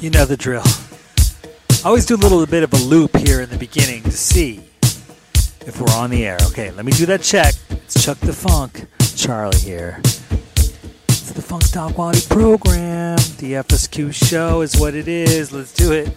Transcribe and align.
You 0.00 0.10
know 0.10 0.24
the 0.24 0.36
drill. 0.36 0.62
I 1.84 1.88
always 1.88 2.06
do 2.06 2.14
a 2.14 2.16
little 2.16 2.46
bit 2.46 2.62
of 2.62 2.72
a 2.72 2.76
loop 2.76 3.16
here 3.16 3.40
in 3.40 3.50
the 3.50 3.58
beginning 3.58 4.04
to 4.04 4.12
see 4.12 4.62
if 5.66 5.80
we're 5.80 5.92
on 5.92 6.10
the 6.10 6.24
air. 6.24 6.38
Okay, 6.50 6.70
let 6.70 6.84
me 6.84 6.92
do 6.92 7.04
that 7.06 7.20
check. 7.20 7.56
It's 7.68 8.04
Chuck 8.04 8.16
Da 8.20 8.28
Fonk, 8.28 8.86
Charlie 9.16 9.58
here. 9.58 10.00
It's 11.08 11.32
the 11.32 11.42
Funk 11.42 11.64
Style 11.64 11.92
Quality 11.92 12.20
Program. 12.28 13.16
The 13.38 13.54
FSQ 13.54 14.14
show 14.14 14.60
is 14.60 14.78
what 14.78 14.94
it 14.94 15.08
is. 15.08 15.50
Let's 15.50 15.72
do 15.72 15.90
it. 15.90 16.14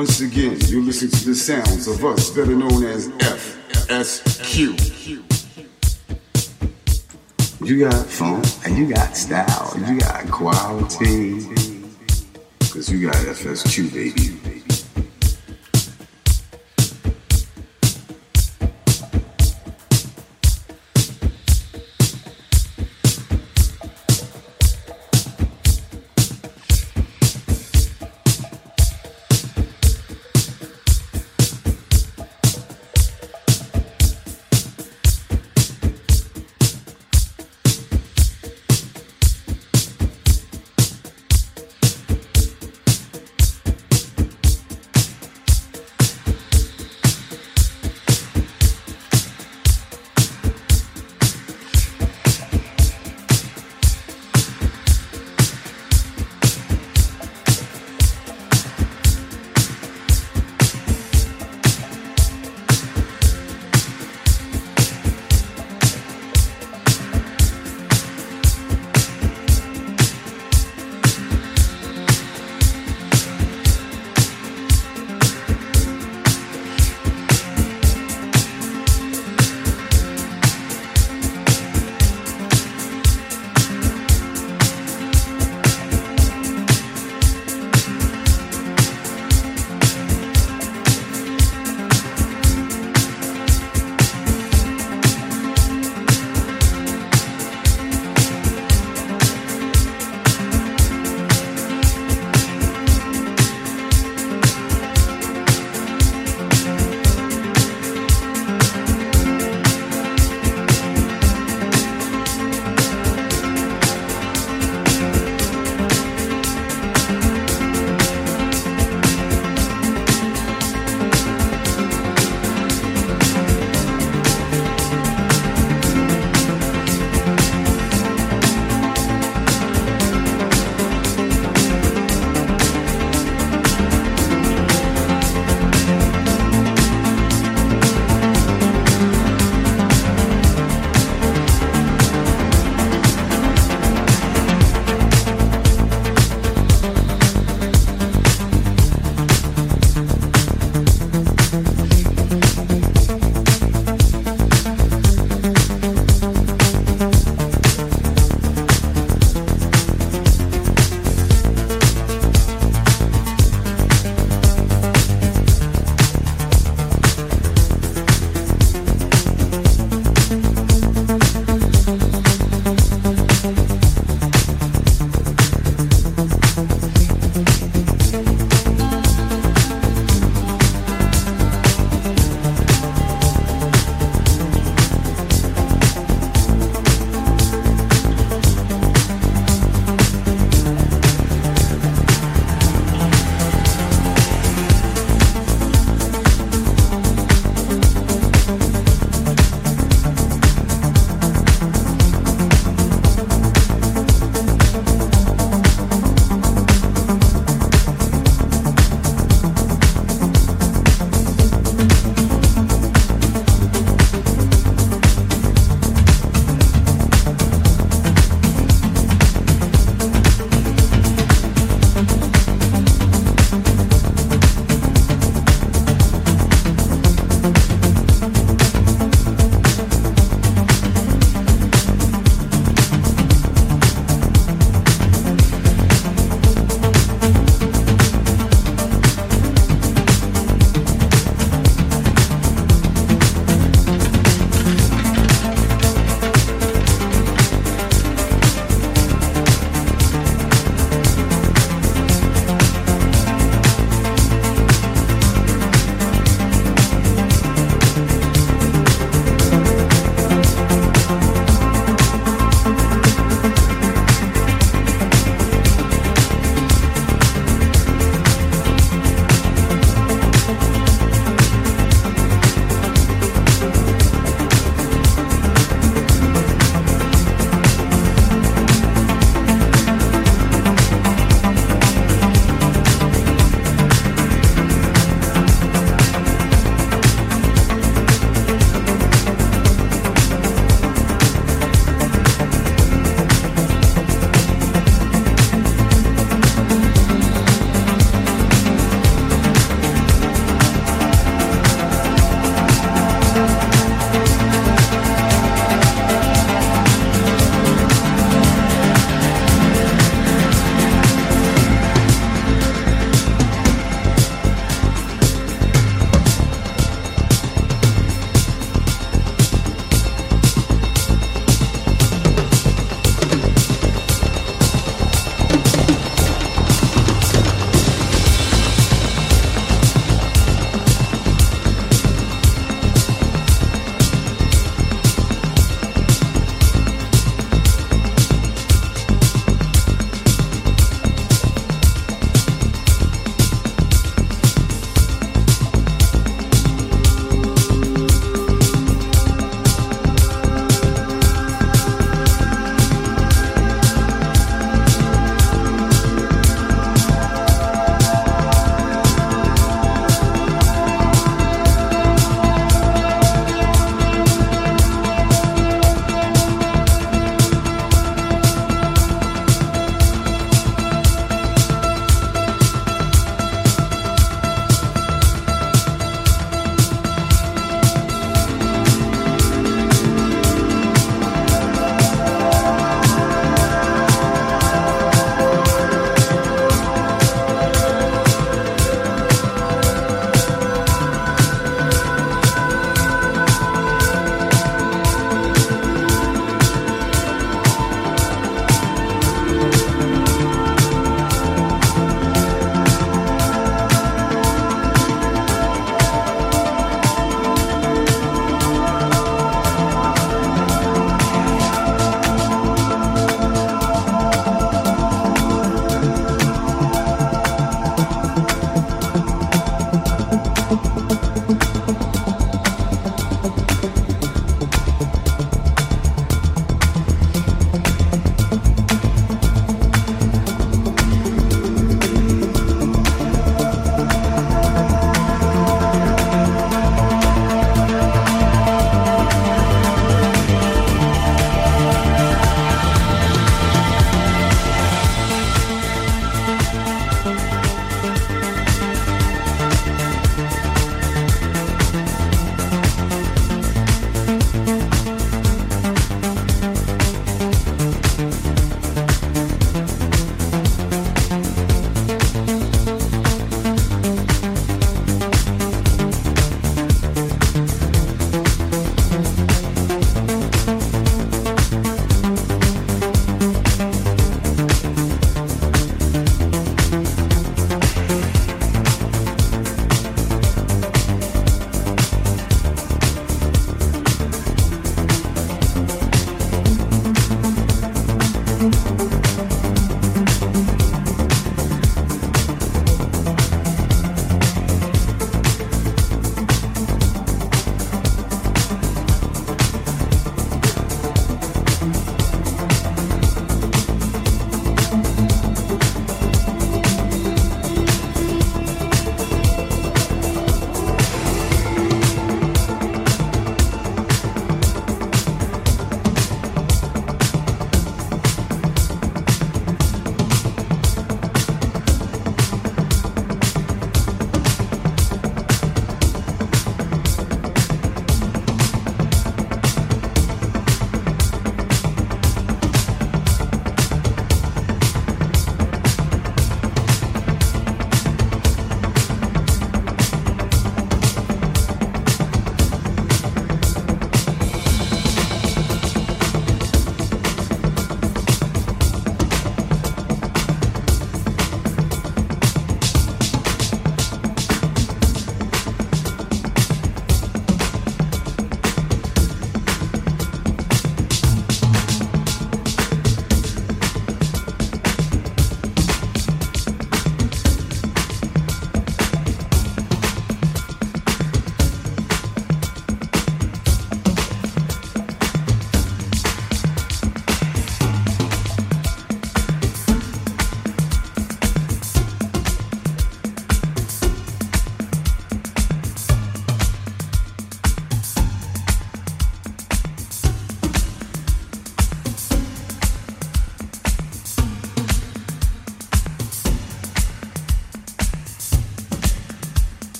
Once 0.00 0.22
again, 0.22 0.56
you 0.62 0.80
listen 0.80 1.10
to 1.10 1.26
the 1.26 1.34
sounds 1.34 1.86
of 1.86 2.02
us, 2.06 2.30
better 2.30 2.56
known 2.56 2.84
as 2.84 3.08
FSQ. 3.88 4.80
You 7.62 7.80
got 7.80 8.06
funk, 8.06 8.46
and 8.64 8.78
you 8.78 8.94
got 8.94 9.14
style, 9.14 9.74
you 9.86 10.00
got 10.00 10.26
quality. 10.30 11.44
Cause 12.72 12.88
you 12.88 13.10
got 13.10 13.16
FSQ, 13.16 13.92
baby. 13.92 14.39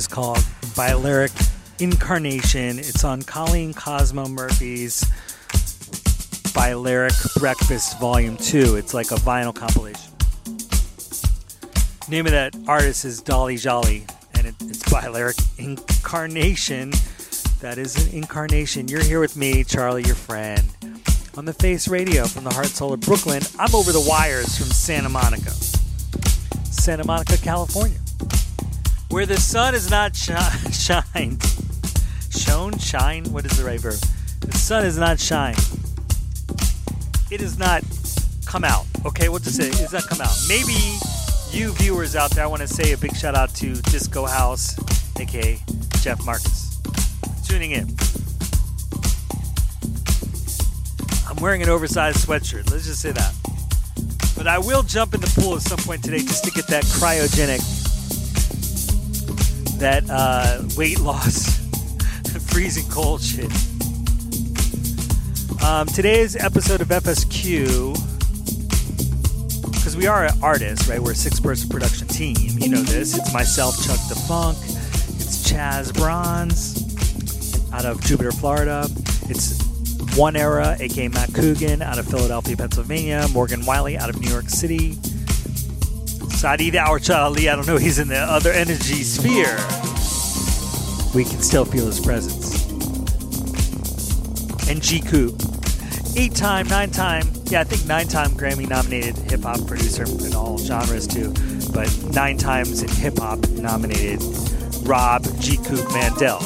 Is 0.00 0.06
called 0.06 0.42
Balearic 0.74 1.30
Incarnation. 1.78 2.78
It's 2.78 3.04
on 3.04 3.20
Colleen 3.20 3.74
Cosmo 3.74 4.28
Murphy's 4.28 5.04
Balearic 6.54 7.12
Breakfast 7.36 8.00
Volume 8.00 8.38
2. 8.38 8.76
It's 8.76 8.94
like 8.94 9.10
a 9.10 9.16
vinyl 9.16 9.54
compilation. 9.54 10.10
Name 12.08 12.24
of 12.24 12.32
that 12.32 12.56
artist 12.66 13.04
is 13.04 13.20
Dolly 13.20 13.58
Jolly, 13.58 14.06
and 14.32 14.46
it, 14.46 14.54
it's 14.62 14.90
Balearic 14.90 15.36
Incarnation. 15.58 16.92
That 17.60 17.76
is 17.76 18.06
an 18.06 18.14
incarnation. 18.14 18.88
You're 18.88 19.04
here 19.04 19.20
with 19.20 19.36
me, 19.36 19.64
Charlie, 19.64 20.04
your 20.04 20.14
friend, 20.14 20.66
on 21.36 21.44
the 21.44 21.52
Face 21.52 21.88
Radio 21.88 22.24
from 22.24 22.44
the 22.44 22.54
Heart 22.54 22.68
Soul 22.68 22.94
of 22.94 23.00
Brooklyn. 23.00 23.42
I'm 23.58 23.74
over 23.74 23.92
the 23.92 24.06
wires 24.08 24.56
from 24.56 24.68
Santa 24.68 25.10
Monica, 25.10 25.50
Santa 26.70 27.04
Monica, 27.04 27.36
California, 27.36 27.99
where 29.10 29.26
the 29.26 29.36
sun 29.38 29.74
is 29.74 29.90
not 29.90 30.16
sh- 30.16 30.30
shined. 30.72 31.42
Shone, 32.30 32.78
shine. 32.78 33.24
What 33.32 33.44
is 33.44 33.56
the 33.58 33.64
right 33.64 33.80
verb? 33.80 34.00
The 34.40 34.56
sun 34.56 34.84
is 34.84 34.96
not 34.96 35.20
shine. 35.20 35.56
It 37.30 37.42
is 37.42 37.58
not 37.58 37.82
come 38.46 38.64
out. 38.64 38.86
Okay, 39.04 39.28
what 39.28 39.42
to 39.44 39.50
say? 39.50 39.66
Has 39.66 39.92
not 39.92 40.06
come 40.06 40.20
out. 40.20 40.34
Maybe 40.48 40.74
you 41.50 41.72
viewers 41.74 42.14
out 42.16 42.30
there, 42.30 42.44
I 42.44 42.46
want 42.46 42.62
to 42.62 42.68
say 42.68 42.92
a 42.92 42.96
big 42.98 43.14
shout 43.16 43.34
out 43.34 43.54
to 43.56 43.74
Disco 43.74 44.26
House, 44.26 44.78
aka 45.18 45.58
Jeff 46.00 46.24
Marcus, 46.24 46.80
tuning 47.46 47.72
in. 47.72 47.88
I'm 51.28 51.36
wearing 51.36 51.62
an 51.62 51.68
oversized 51.68 52.26
sweatshirt. 52.26 52.70
Let's 52.70 52.86
just 52.86 53.00
say 53.00 53.12
that. 53.12 53.34
But 54.36 54.46
I 54.46 54.58
will 54.58 54.82
jump 54.82 55.14
in 55.14 55.20
the 55.20 55.32
pool 55.40 55.54
at 55.56 55.62
some 55.62 55.78
point 55.78 56.02
today 56.02 56.18
just 56.20 56.44
to 56.44 56.50
get 56.50 56.66
that 56.68 56.84
cryogenic, 56.84 57.60
that 59.80 60.04
uh, 60.10 60.62
weight 60.76 61.00
loss, 61.00 61.58
freezing 62.52 62.86
cold 62.90 63.22
shit. 63.22 63.50
Um, 65.64 65.86
today's 65.86 66.36
episode 66.36 66.82
of 66.82 66.88
FSQ, 66.88 67.94
because 69.72 69.96
we 69.96 70.06
are 70.06 70.28
artists, 70.42 70.86
right? 70.86 71.00
We're 71.00 71.12
a 71.12 71.14
six 71.14 71.40
person 71.40 71.70
production 71.70 72.06
team. 72.08 72.36
You 72.58 72.68
know 72.68 72.82
this. 72.82 73.16
It's 73.16 73.32
myself, 73.32 73.76
Chuck 73.78 73.96
Da 74.08 74.16
Fonk. 74.26 74.56
It's 75.18 75.50
Chaz 75.50 75.94
Bronze 75.94 77.72
out 77.72 77.86
of 77.86 78.02
Jupiter, 78.04 78.32
Florida. 78.32 78.86
It's 79.30 79.58
One 80.14 80.36
Era, 80.36 80.76
aka 80.78 81.08
Matt 81.08 81.32
Coogan 81.32 81.80
out 81.80 81.98
of 81.98 82.06
Philadelphia, 82.06 82.54
Pennsylvania. 82.54 83.26
Morgan 83.32 83.64
Wiley 83.64 83.96
out 83.96 84.10
of 84.10 84.20
New 84.20 84.30
York 84.30 84.50
City. 84.50 84.98
Saeed 86.40 86.74
Hour 86.74 86.98
Ali, 87.10 87.50
I 87.50 87.54
don't 87.54 87.66
know, 87.66 87.76
he's 87.76 87.98
in 87.98 88.08
the 88.08 88.16
other 88.16 88.50
energy 88.50 89.02
sphere. 89.02 89.58
We 91.14 91.28
can 91.28 91.42
still 91.42 91.66
feel 91.66 91.84
his 91.84 92.00
presence. 92.00 92.64
And 94.66 94.82
Coop, 95.06 95.38
eight 96.16 96.34
time, 96.34 96.66
nine 96.68 96.90
time, 96.92 97.30
yeah, 97.44 97.60
I 97.60 97.64
think 97.64 97.84
nine 97.84 98.08
time 98.08 98.30
Grammy 98.30 98.66
nominated 98.66 99.18
hip 99.30 99.42
hop 99.42 99.66
producer 99.66 100.04
in 100.04 100.34
all 100.34 100.56
genres 100.56 101.06
too, 101.06 101.34
but 101.74 101.94
nine 102.14 102.38
times 102.38 102.82
in 102.82 102.88
hip 102.88 103.18
hop 103.18 103.46
nominated 103.50 104.22
Rob 104.84 105.24
Coop 105.24 105.92
Mandel. 105.92 106.38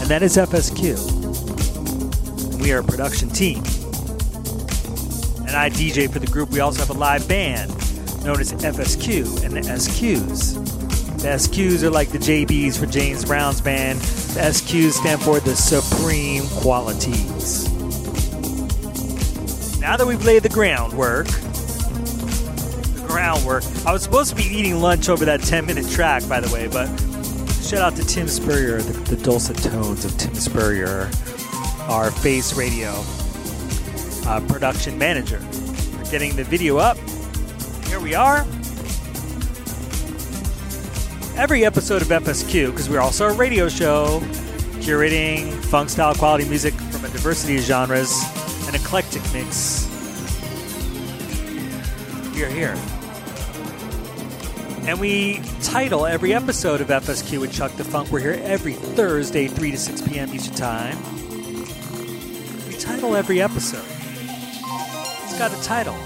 And 0.00 0.08
that 0.08 0.22
is 0.22 0.38
FSQ. 0.38 0.96
We 2.62 2.72
are 2.72 2.78
a 2.78 2.84
production 2.84 3.28
team. 3.28 3.58
And 5.46 5.54
I 5.54 5.68
DJ 5.68 6.10
for 6.10 6.20
the 6.20 6.26
group. 6.26 6.48
We 6.48 6.60
also 6.60 6.80
have 6.80 6.88
a 6.88 6.98
live 6.98 7.28
band 7.28 7.77
known 8.24 8.40
as 8.40 8.52
FSQ 8.52 9.44
and 9.44 9.54
the 9.54 9.60
SQs. 9.60 10.54
The 11.22 11.28
SQs 11.28 11.82
are 11.82 11.90
like 11.90 12.10
the 12.10 12.18
JBs 12.18 12.78
for 12.78 12.86
James 12.86 13.24
Brown's 13.24 13.60
band. 13.60 13.98
The 14.00 14.40
SQs 14.40 14.92
stand 14.92 15.20
for 15.20 15.40
the 15.40 15.56
Supreme 15.56 16.46
Qualities. 16.60 17.68
Now 19.80 19.96
that 19.96 20.06
we've 20.06 20.24
laid 20.24 20.42
the 20.42 20.48
groundwork, 20.48 21.26
the 21.26 23.04
groundwork, 23.08 23.64
I 23.86 23.92
was 23.92 24.02
supposed 24.02 24.30
to 24.30 24.36
be 24.36 24.44
eating 24.44 24.80
lunch 24.80 25.08
over 25.08 25.24
that 25.24 25.42
10 25.42 25.66
minute 25.66 25.88
track, 25.88 26.28
by 26.28 26.40
the 26.40 26.52
way, 26.52 26.68
but 26.68 26.86
shout 27.64 27.80
out 27.80 27.96
to 27.96 28.04
Tim 28.04 28.28
Spurrier, 28.28 28.80
the, 28.80 29.14
the 29.14 29.22
dulcet 29.22 29.56
tones 29.56 30.04
of 30.04 30.16
Tim 30.18 30.34
Spurrier, 30.34 31.10
our 31.88 32.10
Face 32.10 32.54
Radio 32.54 32.92
uh, 34.28 34.40
production 34.48 34.98
manager. 34.98 35.40
We're 35.96 36.10
getting 36.10 36.36
the 36.36 36.44
video 36.44 36.76
up. 36.76 36.98
Here 37.88 38.00
we 38.00 38.14
are. 38.14 38.40
Every 41.36 41.64
episode 41.64 42.02
of 42.02 42.08
FSQ, 42.08 42.70
because 42.70 42.90
we're 42.90 43.00
also 43.00 43.28
a 43.28 43.32
radio 43.32 43.70
show, 43.70 44.20
curating 44.80 45.54
funk 45.64 45.88
style 45.88 46.14
quality 46.14 46.46
music 46.46 46.74
from 46.74 47.06
a 47.06 47.08
diversity 47.08 47.56
of 47.56 47.62
genres, 47.62 48.12
an 48.68 48.74
eclectic 48.74 49.22
mix. 49.32 49.86
We 52.34 52.44
are 52.44 52.50
here. 52.50 52.76
And 54.86 55.00
we 55.00 55.40
title 55.62 56.04
every 56.04 56.34
episode 56.34 56.82
of 56.82 56.88
FSQ 56.88 57.40
with 57.40 57.52
Chuck 57.52 57.74
Da 57.76 57.84
Fonk. 57.84 58.10
We're 58.10 58.20
here 58.20 58.40
every 58.44 58.74
Thursday, 58.74 59.48
3 59.48 59.70
to 59.70 59.78
6 59.78 60.02
p.m. 60.02 60.34
Eastern 60.34 60.54
Time. 60.54 60.98
We 62.68 62.74
title 62.74 63.16
every 63.16 63.40
episode. 63.40 63.86
It's 65.24 65.38
got 65.38 65.58
a 65.58 65.62
title. 65.62 65.96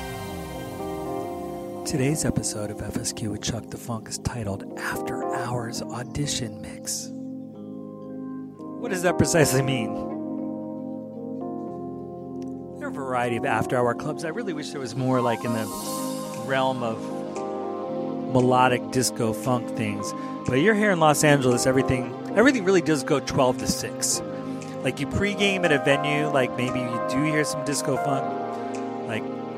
Today's 1.92 2.25
episode 2.25 2.70
of 2.70 2.78
FSQ 2.78 3.28
with 3.32 3.42
Chuck 3.42 3.66
Da 3.66 3.76
Fonk 3.76 4.08
is 4.08 4.16
titled 4.16 4.64
After 4.78 5.22
Hours 5.34 5.82
Audition 5.82 6.62
Mix. 6.62 7.11
What 7.12 8.90
does 8.90 9.02
that 9.02 9.18
precisely 9.18 9.61
mean? 9.61 9.92
There 12.78 12.88
are 12.88 12.90
a 12.90 12.94
variety 12.94 13.37
of 13.37 13.44
after 13.44 13.76
hour 13.76 13.94
clubs. 13.94 14.25
I 14.25 14.28
really 14.28 14.54
wish 14.54 14.70
there 14.70 14.80
was 14.80 14.96
more 14.96 15.20
like 15.20 15.44
in 15.44 15.52
the 15.52 15.66
realm 16.46 16.82
of 16.82 16.99
melodic 18.32 18.90
disco 18.90 19.34
funk 19.34 19.76
things. 19.76 20.14
But 20.46 20.62
you're 20.62 20.75
here 20.75 20.92
in 20.92 20.99
Los 20.99 21.25
Angeles, 21.25 21.66
everything 21.66 22.11
everything 22.34 22.64
really 22.64 22.80
does 22.80 23.04
go 23.04 23.20
12 23.20 23.58
to 23.58 23.66
6. 23.66 24.22
Like 24.82 24.99
you 24.99 25.06
pregame 25.08 25.62
at 25.66 25.72
a 25.72 25.84
venue, 25.84 26.28
like 26.28 26.56
maybe 26.56 26.78
you 26.78 27.06
do 27.11 27.22
hear 27.22 27.44
some 27.44 27.62
disco 27.66 27.99
funk. 27.99 28.41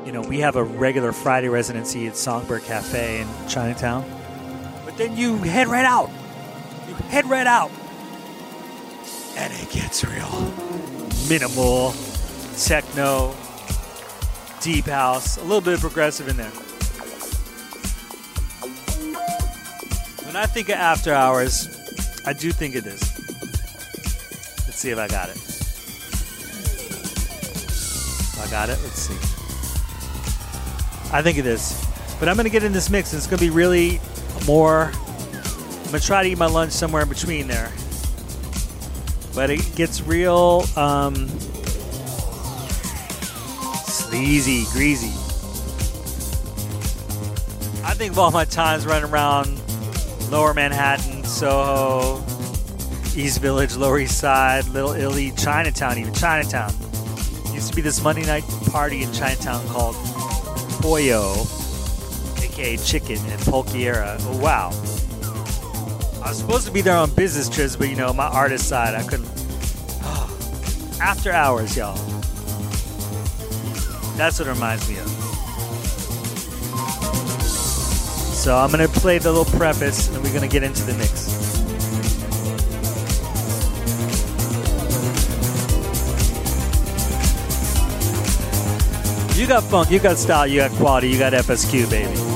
You 0.05 0.11
know, 0.11 0.21
we 0.21 0.39
have 0.41 0.55
a 0.55 0.63
regular 0.63 1.11
Friday 1.11 1.49
residency 1.49 2.05
at 2.05 2.15
Songbird 2.15 2.63
Cafe 2.63 3.21
in 3.21 3.27
Chinatown. 3.47 4.05
But 4.85 4.97
then 4.97 5.17
you 5.17 5.37
head 5.37 5.67
right 5.67 5.83
out. 5.83 6.11
You 6.87 6.93
head 7.09 7.27
right 7.27 7.47
out. 7.47 7.71
And 9.35 9.51
it 9.51 9.71
gets 9.71 10.05
real. 10.05 10.29
Minimal, 11.27 11.95
techno, 12.55 13.33
deep 14.61 14.85
house, 14.85 15.37
a 15.37 15.41
little 15.41 15.59
bit 15.59 15.73
of 15.73 15.79
progressive 15.79 16.27
in 16.27 16.37
there. 16.37 16.51
When 20.23 20.35
I 20.35 20.45
think 20.45 20.69
of 20.69 20.75
after 20.75 21.15
hours, 21.15 21.67
I 22.27 22.33
do 22.33 22.51
think 22.51 22.75
of 22.75 22.83
this. 22.83 23.01
Let's 24.67 24.77
see 24.77 24.91
if 24.91 24.99
I 24.99 25.07
got 25.07 25.29
it. 25.29 25.41
I 28.39 28.51
got 28.51 28.69
it. 28.69 28.77
Let's 28.83 29.01
see. 29.01 29.34
I 31.11 31.21
think 31.21 31.37
it 31.37 31.45
is. 31.45 31.81
But 32.19 32.29
I'm 32.29 32.35
going 32.35 32.45
to 32.45 32.51
get 32.51 32.63
in 32.63 32.71
this 32.71 32.89
mix. 32.89 33.13
And 33.13 33.17
it's 33.17 33.27
going 33.27 33.39
to 33.39 33.45
be 33.45 33.49
really 33.49 33.99
more. 34.45 34.91
I'm 34.93 35.91
going 35.91 35.99
to 35.99 36.05
try 36.05 36.23
to 36.23 36.29
eat 36.29 36.37
my 36.37 36.47
lunch 36.47 36.71
somewhere 36.71 37.03
in 37.03 37.09
between 37.09 37.47
there. 37.47 37.71
But 39.33 39.49
it 39.49 39.75
gets 39.75 40.01
real 40.01 40.65
um, 40.77 41.27
sleazy, 44.15 44.63
greasy. 44.71 45.13
I 47.83 47.93
think 47.93 48.13
of 48.13 48.19
all 48.19 48.31
my 48.31 48.45
times 48.45 48.85
running 48.85 49.09
around 49.09 49.61
Lower 50.31 50.53
Manhattan, 50.53 51.23
Soho, 51.23 52.17
East 53.15 53.41
Village, 53.41 53.75
Lower 53.75 53.99
East 53.99 54.17
Side, 54.17 54.67
Little 54.69 54.93
Italy, 54.93 55.31
Chinatown, 55.37 55.97
even 55.97 56.13
Chinatown. 56.13 56.73
Used 57.53 57.69
to 57.69 57.75
be 57.75 57.81
this 57.81 58.01
Monday 58.01 58.25
night 58.25 58.43
party 58.71 59.03
in 59.03 59.11
Chinatown 59.13 59.65
called 59.67 59.95
Pollo, 60.85 61.47
aka 62.37 62.77
Chicken, 62.77 63.17
and 63.17 63.41
Polkiera. 63.41 64.17
Oh, 64.19 64.37
wow. 64.37 64.67
I 66.23 66.29
was 66.29 66.37
supposed 66.37 66.67
to 66.67 66.71
be 66.71 66.81
there 66.81 66.95
on 66.95 67.09
business 67.15 67.49
trips, 67.49 67.75
but 67.75 67.89
you 67.89 67.95
know, 67.95 68.13
my 68.13 68.27
artist 68.27 68.69
side, 68.69 68.93
I 68.93 69.01
couldn't. 69.01 69.25
After 71.01 71.31
hours, 71.31 71.75
y'all. 71.75 71.95
That's 74.15 74.37
what 74.37 74.47
it 74.47 74.51
reminds 74.51 74.87
me 74.87 74.99
of. 74.99 75.09
So 78.35 78.55
I'm 78.55 78.69
gonna 78.69 78.87
play 78.87 79.17
the 79.17 79.31
little 79.31 79.57
preface, 79.57 80.07
and 80.09 80.23
we're 80.23 80.35
gonna 80.35 80.47
get 80.47 80.61
into 80.61 80.83
the 80.83 80.93
mix. 80.93 81.34
You 89.45 89.49
got 89.49 89.63
funk, 89.65 89.91
you 89.91 89.99
got 89.99 90.17
style, 90.17 90.47
you 90.47 90.57
got 90.57 90.71
quality, 90.71 91.07
you 91.07 91.19
got 91.19 91.33
FSQ, 91.33 91.87
baby. 91.87 92.34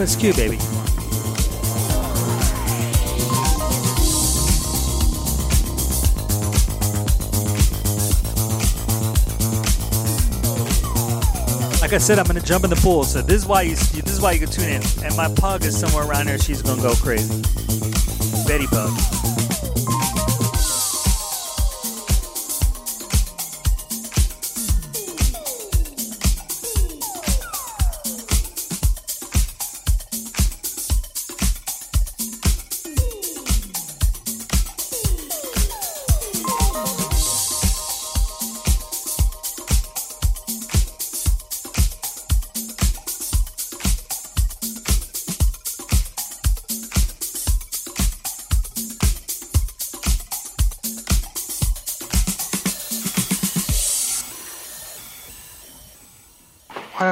FSQ, 0.00 0.34
baby. 0.34 0.56
Like 11.82 11.92
I 11.92 11.98
said, 11.98 12.18
I'm 12.18 12.24
gonna 12.24 12.40
jump 12.40 12.64
in 12.64 12.70
the 12.70 12.76
pool. 12.76 13.04
So 13.04 13.20
this 13.20 13.42
is 13.42 13.46
why 13.46 13.60
you 13.60 13.74
this 13.74 14.10
is 14.10 14.22
why 14.22 14.32
you 14.32 14.38
can 14.38 14.48
tune 14.48 14.70
in. 14.70 14.82
And 15.04 15.14
my 15.18 15.28
pug 15.34 15.66
is 15.66 15.78
somewhere 15.78 16.06
around 16.06 16.28
here. 16.28 16.38
She's 16.38 16.62
gonna 16.62 16.80
go 16.80 16.94
crazy. 16.94 17.42
Betty 18.46 18.66
Pug. 18.68 19.19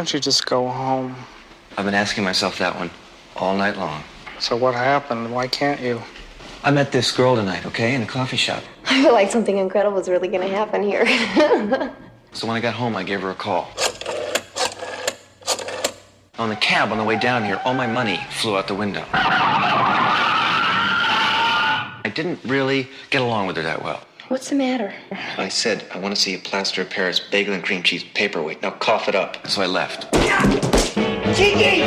Don't 0.08 0.14
you 0.14 0.20
just 0.20 0.46
go 0.46 0.66
home? 0.66 1.14
I've 1.76 1.84
been 1.84 1.92
asking 1.92 2.24
myself 2.24 2.56
that 2.60 2.74
one 2.74 2.90
all 3.36 3.54
night 3.54 3.76
long. 3.76 4.02
So 4.38 4.56
what 4.56 4.74
happened? 4.74 5.30
Why 5.30 5.48
can't 5.48 5.82
you? 5.82 6.00
I 6.64 6.70
met 6.70 6.92
this 6.92 7.12
girl 7.12 7.36
tonight, 7.36 7.66
okay, 7.66 7.94
in 7.94 8.00
a 8.00 8.06
coffee 8.06 8.38
shop. 8.38 8.62
I 8.86 9.02
feel 9.02 9.12
like 9.12 9.30
something 9.30 9.58
incredible 9.58 9.98
is 9.98 10.08
really 10.08 10.28
going 10.28 10.48
to 10.48 10.56
happen 10.56 10.82
here. 10.82 11.04
So 12.30 12.46
when 12.46 12.56
I 12.56 12.60
got 12.60 12.74
home, 12.74 12.94
I 12.94 13.04
gave 13.04 13.22
her 13.22 13.30
a 13.30 13.34
call. 13.34 13.70
On 16.38 16.50
the 16.50 16.56
cab 16.56 16.92
on 16.92 16.98
the 16.98 17.04
way 17.04 17.18
down 17.18 17.42
here, 17.42 17.58
all 17.64 17.72
my 17.72 17.86
money 17.86 18.20
flew 18.30 18.56
out 18.56 18.68
the 18.68 18.74
window. 18.74 19.02
I 22.04 22.12
didn't 22.14 22.38
really 22.44 22.86
get 23.08 23.22
along 23.22 23.46
with 23.46 23.56
her 23.56 23.62
that 23.62 23.82
well. 23.82 24.02
What's 24.28 24.50
the 24.50 24.56
matter? 24.56 24.92
I 25.38 25.48
said, 25.48 25.86
I 25.90 25.98
want 25.98 26.14
to 26.14 26.20
see 26.20 26.34
a 26.34 26.38
plaster 26.38 26.82
of 26.82 26.90
Paris 26.90 27.18
bagel 27.18 27.54
and 27.54 27.64
cream 27.64 27.82
cheese 27.82 28.04
paperweight. 28.12 28.60
Now 28.60 28.72
cough 28.72 29.08
it 29.08 29.14
up. 29.14 29.46
So 29.48 29.62
I 29.62 29.66
left. 29.66 30.12
Kiki! 31.34 31.80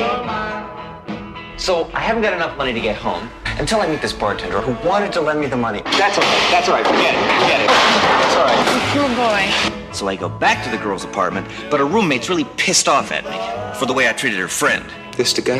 So 1.60 1.91
I 1.93 1.99
haven't 1.99 2.23
got 2.23 2.34
enough 2.34 2.58
money 2.58 2.73
to 2.73 2.80
get 2.80 2.95
home 2.95 3.30
until 3.60 3.80
I 3.80 3.88
meet 3.88 4.01
this 4.01 4.12
bartender 4.12 4.60
who 4.60 4.73
wanted 4.89 5.13
to 5.13 5.21
lend 5.21 5.39
me 5.39 5.45
the 5.45 5.56
money. 5.56 5.84
That's 5.84 6.17
all 6.17 6.23
right. 6.23 6.47
That's 6.49 6.67
all 6.67 6.73
right. 6.73 6.88
Forget 6.88 7.13
it. 7.13 7.21
Forget 7.41 7.62
it. 7.62 7.67
That's 7.67 8.36
all 8.36 8.45
right. 8.45 9.77
Poor 9.77 9.84
boy. 9.86 9.93
So 9.93 10.08
I 10.08 10.15
go 10.15 10.27
back 10.27 10.63
to 10.63 10.71
the 10.71 10.84
girl's 10.84 11.04
apartment, 11.04 11.47
but 11.69 11.80
her 11.80 11.86
roommate's 11.86 12.27
really 12.27 12.45
pissed 12.58 12.88
off 12.88 13.12
at 13.12 13.23
me 13.23 13.77
for 13.80 13.86
the 13.86 13.93
way 13.93 14.10
I 14.10 14.13
treated 14.13 14.39
her 14.39 14.47
friend. 14.47 14.84
This 15.15 15.32
the 15.34 15.43
guy? 15.43 15.60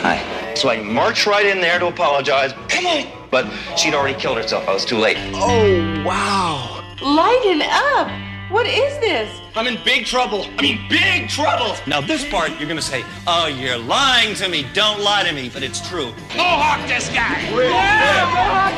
Hi. 0.00 0.54
So 0.54 0.70
I 0.70 0.82
march 0.82 1.26
right 1.26 1.44
in 1.44 1.60
there 1.60 1.78
to 1.78 1.88
apologize. 1.88 2.54
Come 2.68 2.86
on. 2.86 3.17
But 3.30 3.46
she'd 3.76 3.94
already 3.94 4.18
killed 4.18 4.38
herself. 4.38 4.68
I 4.68 4.72
was 4.74 4.84
too 4.84 4.98
late. 4.98 5.16
Oh, 5.34 6.02
wow. 6.04 6.82
Lighten 7.02 7.62
up! 7.62 8.10
What 8.50 8.66
is 8.66 8.98
this? 9.00 9.28
I'm 9.54 9.66
in 9.66 9.78
big 9.84 10.06
trouble. 10.06 10.46
I 10.56 10.62
mean, 10.62 10.78
big 10.88 11.28
trouble. 11.28 11.76
Now, 11.86 12.00
this 12.00 12.24
part, 12.30 12.50
you're 12.58 12.66
gonna 12.66 12.80
say, 12.80 13.04
"Oh, 13.26 13.46
you're 13.46 13.76
lying 13.76 14.34
to 14.36 14.48
me. 14.48 14.64
Don't 14.72 15.00
lie 15.00 15.22
to 15.24 15.32
me," 15.32 15.50
but 15.52 15.62
it's 15.62 15.86
true. 15.86 16.14
Mohawk 16.34 16.88
this 16.88 17.08
guy. 17.10 17.40
Yeah, 17.50 18.24
Mohawk. 18.32 18.72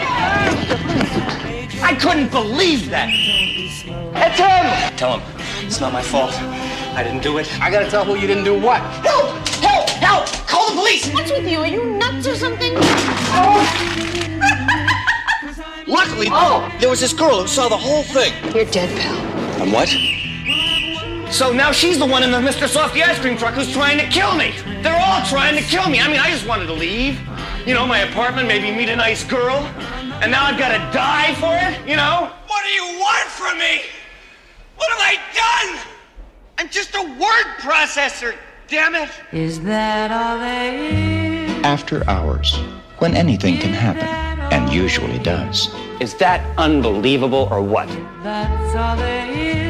I 1.82 1.94
couldn't 1.94 2.30
believe 2.32 2.90
that. 2.90 3.10
It's 3.12 4.38
him. 4.40 4.96
Tell 4.96 5.18
him 5.18 5.22
it's 5.64 5.80
not 5.80 5.92
my 5.92 6.02
fault. 6.02 6.34
I 6.94 7.04
didn't 7.04 7.22
do 7.22 7.38
it. 7.38 7.48
I 7.62 7.70
gotta 7.70 7.88
tell 7.88 8.04
who 8.04 8.16
you 8.16 8.26
didn't 8.26 8.44
do 8.44 8.58
what. 8.58 8.80
Help! 9.06 9.48
Help! 9.62 9.88
Help! 9.88 10.26
Call 10.48 10.70
the 10.70 10.76
police! 10.76 11.06
What's 11.12 11.30
with 11.30 11.48
you? 11.48 11.60
Are 11.60 11.66
you 11.66 11.84
nuts 11.84 12.26
or 12.26 12.34
something? 12.34 12.72
Oh. 12.76 14.39
Luckily, 15.90 16.28
oh. 16.30 16.72
there 16.78 16.88
was 16.88 17.00
this 17.00 17.12
girl 17.12 17.42
who 17.42 17.48
saw 17.48 17.68
the 17.68 17.76
whole 17.76 18.04
thing. 18.04 18.32
You're 18.54 18.64
dead, 18.64 18.96
pal. 18.96 19.16
And 19.60 19.72
what? 19.72 19.88
So 21.32 21.52
now 21.52 21.72
she's 21.72 21.98
the 21.98 22.06
one 22.06 22.22
in 22.22 22.30
the 22.30 22.38
Mr. 22.38 22.68
Softee 22.68 23.02
ice 23.02 23.18
cream 23.18 23.36
truck 23.36 23.54
who's 23.54 23.72
trying 23.72 23.98
to 23.98 24.06
kill 24.06 24.36
me. 24.36 24.54
They're 24.82 25.00
all 25.04 25.24
trying 25.26 25.56
to 25.56 25.62
kill 25.62 25.90
me. 25.90 26.00
I 26.00 26.06
mean, 26.06 26.20
I 26.20 26.30
just 26.30 26.46
wanted 26.46 26.66
to 26.66 26.74
leave. 26.74 27.20
You 27.66 27.74
know, 27.74 27.86
my 27.86 28.00
apartment, 28.00 28.46
maybe 28.46 28.70
meet 28.70 28.88
a 28.88 28.94
nice 28.94 29.24
girl. 29.24 29.56
And 30.22 30.30
now 30.30 30.44
I've 30.44 30.58
got 30.58 30.68
to 30.68 30.78
die 30.96 31.34
for 31.34 31.56
it, 31.56 31.88
you 31.88 31.96
know? 31.96 32.30
What 32.46 32.62
do 32.64 32.70
you 32.70 32.98
want 33.00 33.28
from 33.28 33.58
me? 33.58 33.82
What 34.76 34.90
have 34.92 35.00
I 35.00 35.18
done? 35.34 35.86
I'm 36.58 36.68
just 36.68 36.94
a 36.94 37.02
word 37.02 37.46
processor, 37.58 38.36
damn 38.68 38.94
it. 38.94 39.10
Is 39.32 39.60
that 39.62 40.12
all 40.12 40.38
there 40.38 40.74
is? 40.74 41.64
After 41.64 42.08
hours, 42.08 42.56
when 42.98 43.16
anything 43.16 43.58
can 43.58 43.72
happen, 43.72 44.06
and 44.06 44.39
usually 44.72 45.18
does. 45.18 45.74
Is 46.00 46.14
that 46.14 46.40
unbelievable 46.56 47.48
or 47.50 47.60
what? 47.60 47.88
That's 48.22 48.74
all 48.76 48.96
there 48.96 49.30
is, 49.30 49.69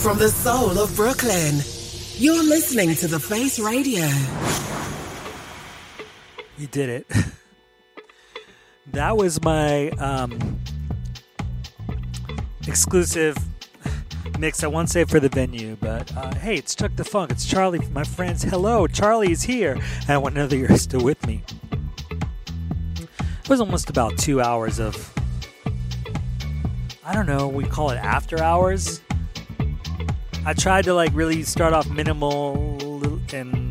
From 0.00 0.16
the 0.16 0.30
soul 0.30 0.78
of 0.78 0.96
Brooklyn, 0.96 1.56
you're 2.16 2.42
listening 2.42 2.94
to 2.94 3.06
The 3.06 3.20
Face 3.20 3.58
Radio. 3.58 4.06
You 6.56 6.66
did 6.68 6.88
it. 6.88 7.12
that 8.92 9.14
was 9.18 9.42
my 9.42 9.90
um, 9.90 10.58
exclusive 12.66 13.36
mix. 14.38 14.64
I 14.64 14.68
won't 14.68 14.88
say 14.88 15.04
for 15.04 15.20
the 15.20 15.28
venue, 15.28 15.76
but 15.78 16.16
uh, 16.16 16.34
hey, 16.36 16.54
it's 16.54 16.74
Chuck 16.74 16.92
Da 16.96 17.04
Fonk. 17.04 17.30
It's 17.30 17.44
Charlie, 17.44 17.86
my 17.92 18.04
friends. 18.04 18.42
Hello, 18.42 18.86
Charlie 18.86 19.32
is 19.32 19.42
here. 19.42 19.72
And 19.74 20.10
I 20.10 20.16
want 20.16 20.34
to 20.34 20.40
know 20.40 20.46
that 20.46 20.56
you're 20.56 20.78
still 20.78 21.04
with 21.04 21.26
me. 21.26 21.44
It 23.00 23.48
was 23.50 23.60
almost 23.60 23.90
about 23.90 24.16
two 24.16 24.40
hours 24.40 24.80
of, 24.80 25.12
I 27.04 27.12
don't 27.12 27.26
know, 27.26 27.48
we 27.48 27.64
call 27.64 27.90
it 27.90 27.98
after 27.98 28.42
hours. 28.42 29.02
I 30.46 30.54
tried 30.54 30.84
to 30.84 30.94
like 30.94 31.10
really 31.14 31.42
start 31.42 31.72
off 31.72 31.88
minimal 31.90 32.78
and 33.32 33.70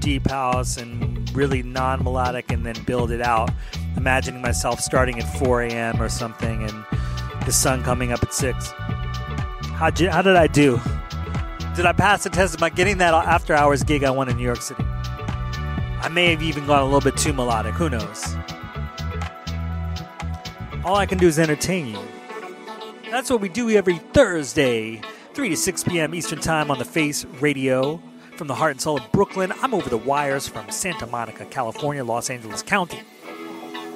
deep 0.00 0.28
house 0.28 0.76
and 0.76 1.30
really 1.34 1.62
non 1.62 2.02
melodic 2.02 2.50
and 2.50 2.64
then 2.64 2.82
build 2.84 3.10
it 3.10 3.20
out. 3.20 3.50
Imagining 3.96 4.42
myself 4.42 4.80
starting 4.80 5.18
at 5.20 5.38
4 5.38 5.62
a.m. 5.62 6.02
or 6.02 6.08
something 6.08 6.62
and 6.62 6.84
the 7.44 7.52
sun 7.52 7.82
coming 7.82 8.12
up 8.12 8.22
at 8.22 8.32
6. 8.32 8.72
How'd 9.74 10.00
you, 10.00 10.10
how 10.10 10.22
did 10.22 10.36
I 10.36 10.46
do? 10.46 10.80
Did 11.76 11.86
I 11.86 11.92
pass 11.92 12.24
the 12.24 12.30
test? 12.30 12.62
I 12.62 12.68
getting 12.70 12.98
that 12.98 13.14
after 13.14 13.54
hours 13.54 13.82
gig 13.82 14.04
I 14.04 14.10
won 14.10 14.28
in 14.28 14.36
New 14.36 14.44
York 14.44 14.62
City? 14.62 14.84
I 14.84 16.08
may 16.10 16.30
have 16.30 16.42
even 16.42 16.66
gone 16.66 16.82
a 16.82 16.84
little 16.84 17.00
bit 17.00 17.16
too 17.16 17.32
melodic. 17.32 17.74
Who 17.74 17.88
knows? 17.88 18.34
All 20.84 20.96
I 20.96 21.06
can 21.06 21.18
do 21.18 21.28
is 21.28 21.38
entertain 21.38 21.86
you. 21.86 21.98
That's 23.10 23.30
what 23.30 23.40
we 23.40 23.48
do 23.48 23.70
every 23.70 23.98
Thursday, 23.98 25.00
3 25.34 25.48
to 25.48 25.56
6 25.56 25.84
p.m. 25.84 26.14
Eastern 26.14 26.40
Time 26.40 26.70
on 26.70 26.78
the 26.78 26.84
Face 26.84 27.24
Radio. 27.40 28.02
From 28.36 28.48
the 28.48 28.54
heart 28.54 28.72
and 28.72 28.80
soul 28.80 28.98
of 28.98 29.12
Brooklyn, 29.12 29.52
I'm 29.62 29.72
over 29.72 29.88
the 29.88 29.96
wires 29.96 30.46
from 30.46 30.70
Santa 30.70 31.06
Monica, 31.06 31.46
California, 31.46 32.04
Los 32.04 32.28
Angeles 32.28 32.62
County. 32.62 33.00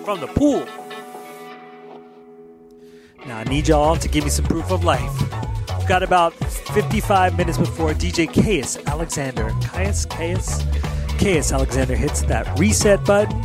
From 0.05 0.21
the 0.21 0.29
pool. 0.29 0.67
Now 3.27 3.39
I 3.39 3.45
need 3.45 3.69
y'all 3.69 3.97
to 3.97 4.09
give 4.09 4.25
me 4.25 4.31
some 4.31 4.47
proof 4.47 4.71
of 4.71 4.85
life. 4.85 5.11
We've 5.79 5.89
got 5.89 6.03
about 6.03 6.33
55 6.33 7.37
minutes 7.37 7.59
before 7.59 7.91
DJ 7.91 8.33
Caius 8.33 8.79
Alexander. 8.87 9.51
Caius, 9.63 10.07
Caius, 10.07 10.65
Caius 11.19 11.53
Alexander 11.53 11.97
hits 11.97 12.23
that 12.23 12.59
reset 12.59 13.05
button. 13.05 13.41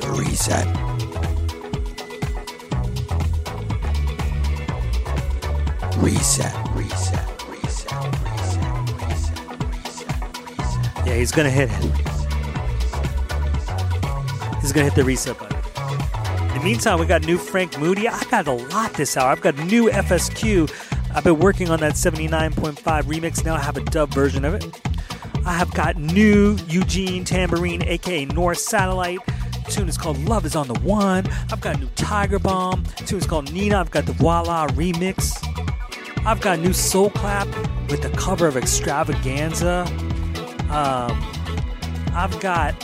The 0.00 0.10
reset. 0.18 0.66
Reset, 5.98 6.04
reset, 6.04 6.63
Yeah, 11.14 11.20
he's 11.20 11.30
gonna 11.30 11.48
hit 11.48 11.70
it. 11.70 11.80
He's 14.60 14.72
gonna 14.72 14.86
hit 14.86 14.96
the 14.96 15.04
reset 15.04 15.38
button. 15.38 15.56
In 16.48 16.58
the 16.58 16.60
meantime, 16.64 16.98
we 16.98 17.06
got 17.06 17.24
new 17.24 17.38
Frank 17.38 17.78
Moody. 17.78 18.08
I 18.08 18.20
got 18.24 18.48
a 18.48 18.52
lot 18.52 18.94
this 18.94 19.16
hour. 19.16 19.30
I've 19.30 19.40
got 19.40 19.56
new 19.56 19.88
FSQ. 19.88 20.68
I've 21.14 21.22
been 21.22 21.38
working 21.38 21.70
on 21.70 21.78
that 21.78 21.92
79.5 21.92 23.04
remix. 23.04 23.44
Now 23.44 23.54
I 23.54 23.60
have 23.60 23.76
a 23.76 23.82
dub 23.82 24.12
version 24.12 24.44
of 24.44 24.54
it. 24.54 24.66
I 25.46 25.52
have 25.52 25.72
got 25.72 25.96
new 25.98 26.58
Eugene 26.66 27.24
Tamborine, 27.24 27.86
aka 27.86 28.24
North 28.24 28.58
Satellite. 28.58 29.20
Tune 29.68 29.88
is 29.88 29.96
called 29.96 30.18
Love 30.18 30.44
is 30.44 30.56
on 30.56 30.66
the 30.66 30.80
One. 30.80 31.28
I've 31.52 31.60
got 31.60 31.78
new 31.78 31.86
Tigerbalm. 31.90 32.92
Tune 33.06 33.20
is 33.20 33.26
called 33.28 33.52
Nina. 33.52 33.78
I've 33.78 33.92
got 33.92 34.06
the 34.06 34.14
Voila 34.14 34.66
remix. 34.70 35.32
I've 36.26 36.40
got 36.40 36.58
new 36.58 36.72
Soul 36.72 37.10
Clap 37.10 37.46
with 37.88 38.02
the 38.02 38.10
cover 38.16 38.48
of 38.48 38.56
Extravaganza. 38.56 39.86
Um, 40.74 41.22
I've 42.16 42.40
got 42.40 42.74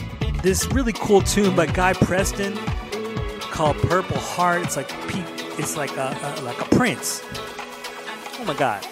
this 0.44 0.64
really 0.72 0.92
cool 0.92 1.22
tune 1.22 1.56
by 1.56 1.66
Guy 1.66 1.92
Preston 1.92 2.56
called 3.40 3.76
Purple 3.78 4.16
Heart. 4.16 4.62
It's 4.62 4.76
like 4.76 4.88
pe- 5.08 5.24
it's 5.58 5.76
like 5.76 5.96
a, 5.96 6.16
a 6.22 6.42
like 6.42 6.60
a 6.60 6.66
Prince. 6.76 7.24
Oh 8.38 8.44
my 8.46 8.54
god! 8.54 8.86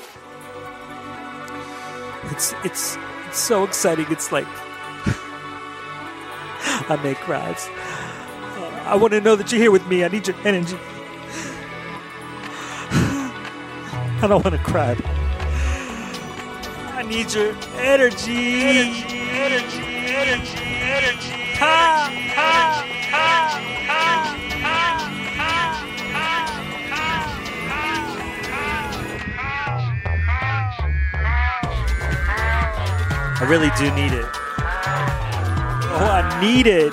It's 2.32 2.54
it's 2.64 2.98
it's 3.28 3.38
so 3.38 3.62
exciting. 3.62 4.06
It's 4.10 4.32
like 4.32 4.48
I 6.90 6.98
make 7.00 7.18
cries. 7.18 7.68
Uh, 7.68 8.82
I 8.84 8.96
want 8.96 9.12
to 9.12 9.20
know 9.20 9.36
that 9.36 9.52
you're 9.52 9.60
here 9.60 9.70
with 9.70 9.86
me. 9.86 10.02
I 10.04 10.08
need 10.08 10.26
your 10.26 10.36
energy. 10.44 10.76
I 12.90 14.26
don't 14.26 14.44
want 14.44 14.56
to 14.56 14.62
cry. 14.64 14.96
Need 17.08 17.32
your 17.32 17.56
energy. 17.78 18.60
Energy, 18.60 19.16
energy, 19.30 19.80
energy, 20.12 20.58
energy. 20.60 21.56
Ha, 21.56 22.12
ha, 22.36 22.84
ha, 23.10 23.58
ha, 23.86 24.28
I 33.40 33.44
really 33.48 33.70
do 33.78 33.90
need 33.94 34.12
it. 34.12 34.26
Oh, 35.90 36.10
I 36.12 36.22
need 36.42 36.66
it. 36.66 36.92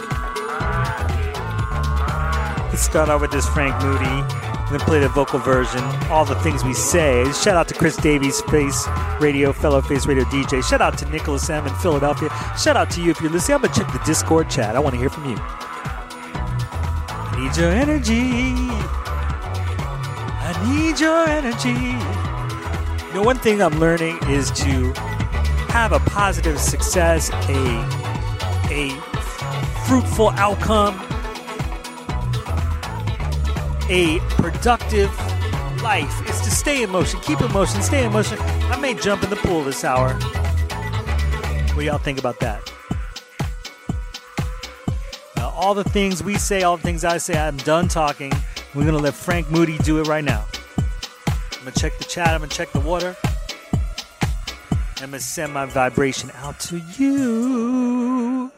Let's 2.69 2.83
start 2.83 3.09
out 3.09 3.19
with 3.19 3.31
this 3.31 3.49
Frank 3.49 3.75
Moody. 3.83 4.44
Gonna 4.65 4.79
play 4.79 4.99
the 4.99 5.09
vocal 5.09 5.37
version. 5.39 5.83
All 6.09 6.25
the 6.25 6.33
things 6.35 6.63
we 6.63 6.73
say. 6.73 7.23
Shout 7.33 7.55
out 7.55 7.67
to 7.67 7.75
Chris 7.75 7.97
Davies, 7.97 8.41
Face 8.41 8.87
Radio, 9.19 9.53
fellow 9.53 9.79
Face 9.79 10.07
Radio 10.07 10.23
DJ. 10.25 10.63
Shout 10.63 10.81
out 10.81 10.97
to 10.97 11.05
Nicholas 11.09 11.47
M 11.49 11.67
in 11.67 11.75
Philadelphia. 11.75 12.29
Shout 12.57 12.75
out 12.75 12.89
to 12.91 13.01
you 13.01 13.11
if 13.11 13.21
you're 13.21 13.31
listening. 13.31 13.57
I'm 13.57 13.61
gonna 13.61 13.75
check 13.75 13.91
the 13.93 13.99
Discord 14.05 14.49
chat. 14.49 14.75
I 14.75 14.79
want 14.79 14.95
to 14.95 14.99
hear 14.99 15.09
from 15.09 15.29
you. 15.29 15.37
I 15.37 17.37
need 17.39 17.55
your 17.55 17.71
energy. 17.71 18.53
I 20.41 20.51
need 20.67 20.99
your 20.99 21.29
energy. 21.29 23.05
You 23.07 23.13
know, 23.13 23.21
one 23.23 23.37
thing 23.37 23.61
I'm 23.61 23.79
learning 23.79 24.17
is 24.29 24.49
to 24.51 24.91
have 25.69 25.91
a 25.91 25.99
positive 25.99 26.59
success, 26.59 27.29
a 27.49 28.05
a 28.71 28.89
fruitful 29.85 30.29
outcome, 30.31 30.99
a 33.90 34.20
productive 34.30 35.12
life 35.84 36.28
is 36.30 36.41
to 36.41 36.49
stay 36.49 36.82
in 36.84 36.90
motion, 36.90 37.20
keep 37.22 37.40
in 37.41 37.52
motion, 37.52 37.82
stay 37.82 38.06
in 38.06 38.12
motion. 38.12 38.40
I 38.40 38.80
may 38.80 38.95
jump 38.95 39.24
in 39.24 39.30
the 39.30 39.36
pool 39.36 39.64
this 39.64 39.84
hour. 39.84 40.14
What 41.74 41.82
do 41.82 41.84
y'all 41.84 41.98
think 41.98 42.18
about 42.18 42.40
that? 42.40 42.72
Now, 45.38 45.49
all 45.49 45.74
the 45.74 45.84
things 45.84 46.24
we 46.24 46.36
say, 46.36 46.64
all 46.64 46.78
the 46.78 46.84
things 46.84 47.06
I 47.06 47.18
say, 47.18 47.38
I'm 47.38 47.57
done 47.57 47.88
talking. 47.88 48.34
We're 48.74 48.86
gonna 48.86 48.98
let 48.98 49.14
Frank 49.14 49.52
Moody 49.52 49.78
do 49.80 49.99
it 49.99 50.07
right 50.07 50.24
now. 50.24 50.45
I'm 50.78 51.60
gonna 51.60 51.72
check 51.72 51.98
the 51.98 52.06
chat. 52.06 52.30
I'm 52.30 52.40
gonna 52.40 52.48
check 52.48 52.72
the 52.72 52.80
water. 52.80 53.16
I'm 55.02 55.12
gonna 55.12 55.20
send 55.20 55.53
my 55.53 55.66
vibration 55.66 56.32
out 56.36 56.60
to 56.62 56.82
you. 56.98 58.52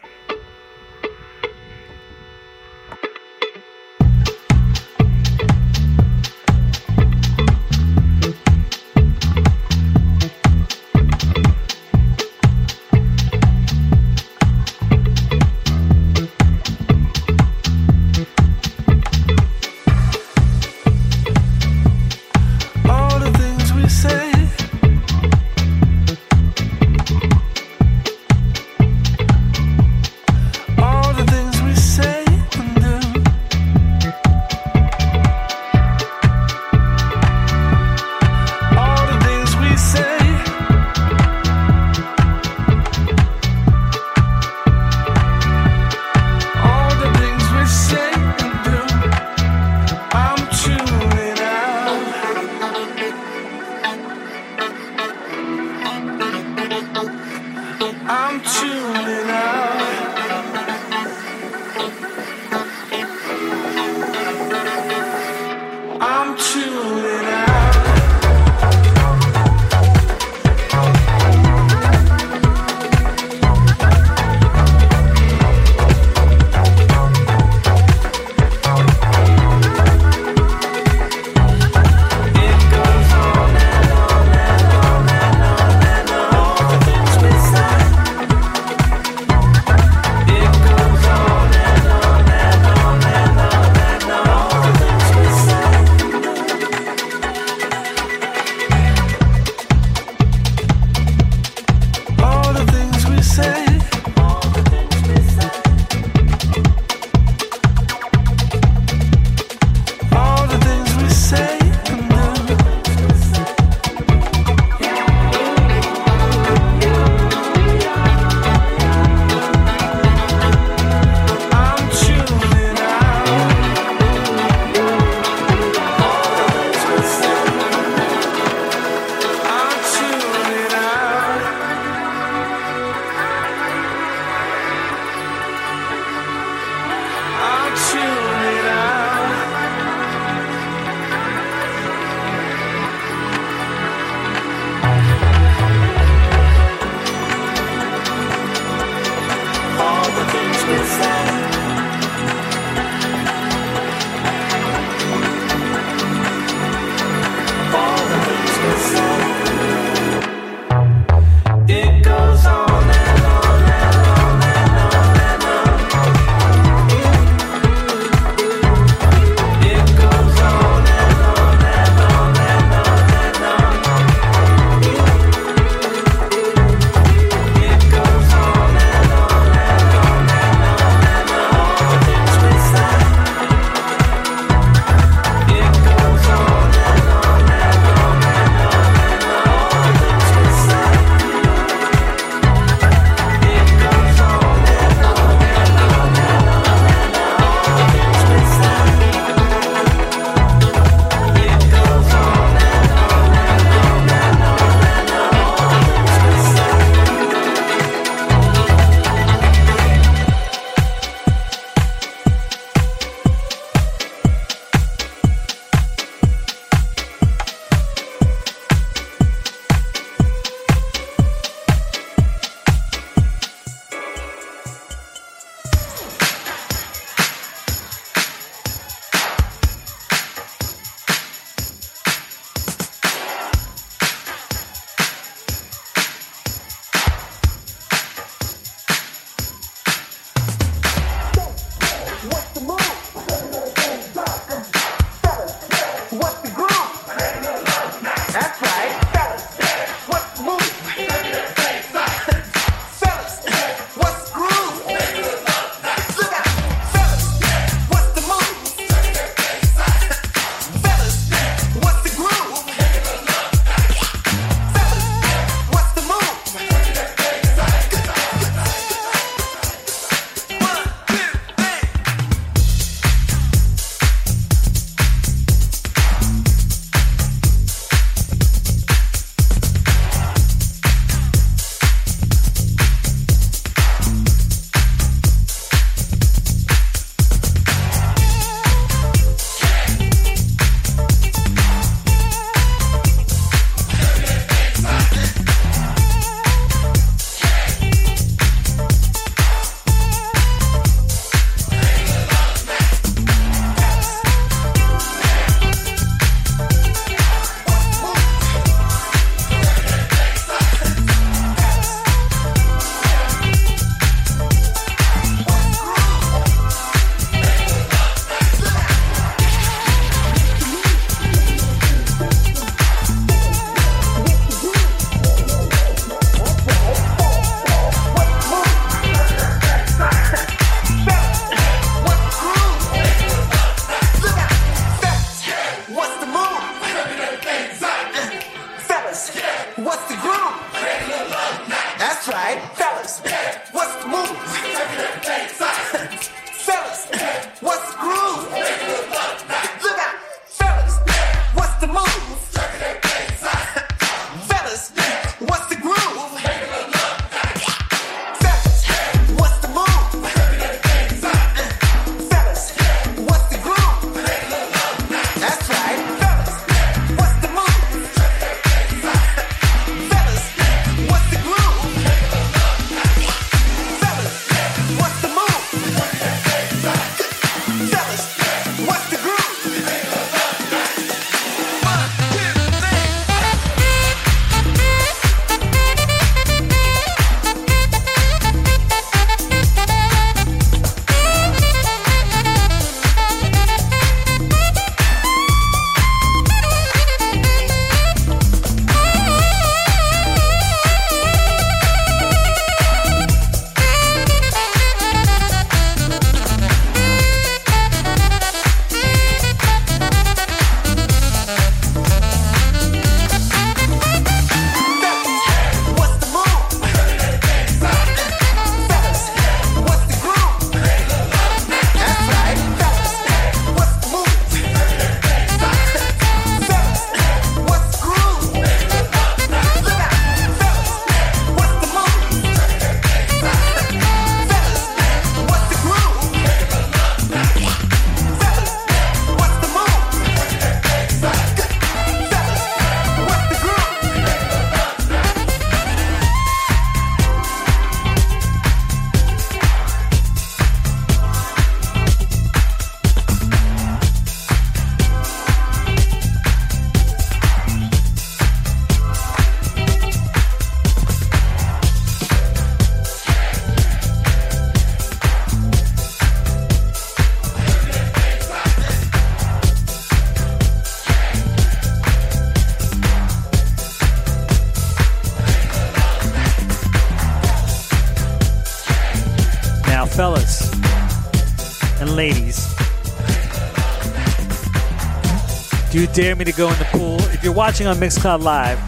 Dare 486.18 486.36
me 486.36 486.44
to 486.44 486.52
go 486.52 486.68
in 486.68 486.79
the 486.79 486.86
pool? 486.86 487.18
If 487.31 487.44
you're 487.44 487.54
watching 487.54 487.86
on 487.86 487.97
Mixcloud 487.97 488.41
Live, 488.41 488.79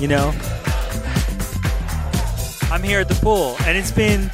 you 0.00 0.06
know, 0.06 0.28
I'm 2.70 2.80
here 2.80 3.00
at 3.00 3.08
the 3.08 3.18
pool, 3.20 3.56
and 3.62 3.76
it's 3.76 3.90
been 3.90 4.30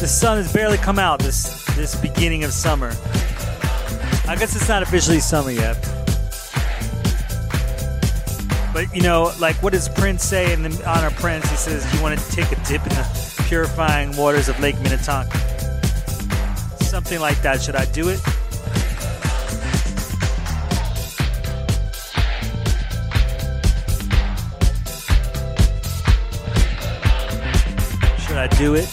the 0.00 0.08
sun 0.08 0.38
has 0.38 0.52
barely 0.52 0.78
come 0.78 0.98
out 0.98 1.20
this 1.20 1.64
this 1.76 1.94
beginning 1.94 2.42
of 2.42 2.52
summer. 2.52 2.88
I 4.26 4.34
guess 4.36 4.56
it's 4.56 4.68
not 4.68 4.82
officially 4.82 5.20
summer 5.20 5.52
yet. 5.52 5.76
But 8.74 8.92
you 8.92 9.02
know, 9.02 9.32
like 9.38 9.54
what 9.62 9.72
does 9.72 9.88
Prince 9.88 10.24
say 10.24 10.52
in 10.52 10.64
the 10.64 10.90
honor 10.90 11.12
Prince? 11.12 11.48
He 11.50 11.56
says, 11.56 11.86
"You 11.94 12.02
want 12.02 12.18
to 12.18 12.32
take 12.32 12.50
a 12.50 12.56
dip 12.64 12.82
in 12.82 12.88
the 12.88 13.44
purifying 13.46 14.16
waters 14.16 14.48
of 14.48 14.58
Lake 14.58 14.80
Minnetonka." 14.80 15.38
Something 16.80 17.20
like 17.20 17.40
that. 17.42 17.62
Should 17.62 17.76
I 17.76 17.84
do 17.84 18.08
it? 18.08 18.20
Do 28.62 28.76
it? 28.76 28.88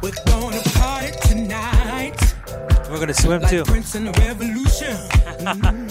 We're 0.00 0.12
gonna 0.40 0.62
party 0.62 1.10
tonight. 1.22 2.14
We're 2.88 3.00
gonna 3.00 3.12
swim 3.12 3.42
like 3.42 3.50
too. 3.50 3.64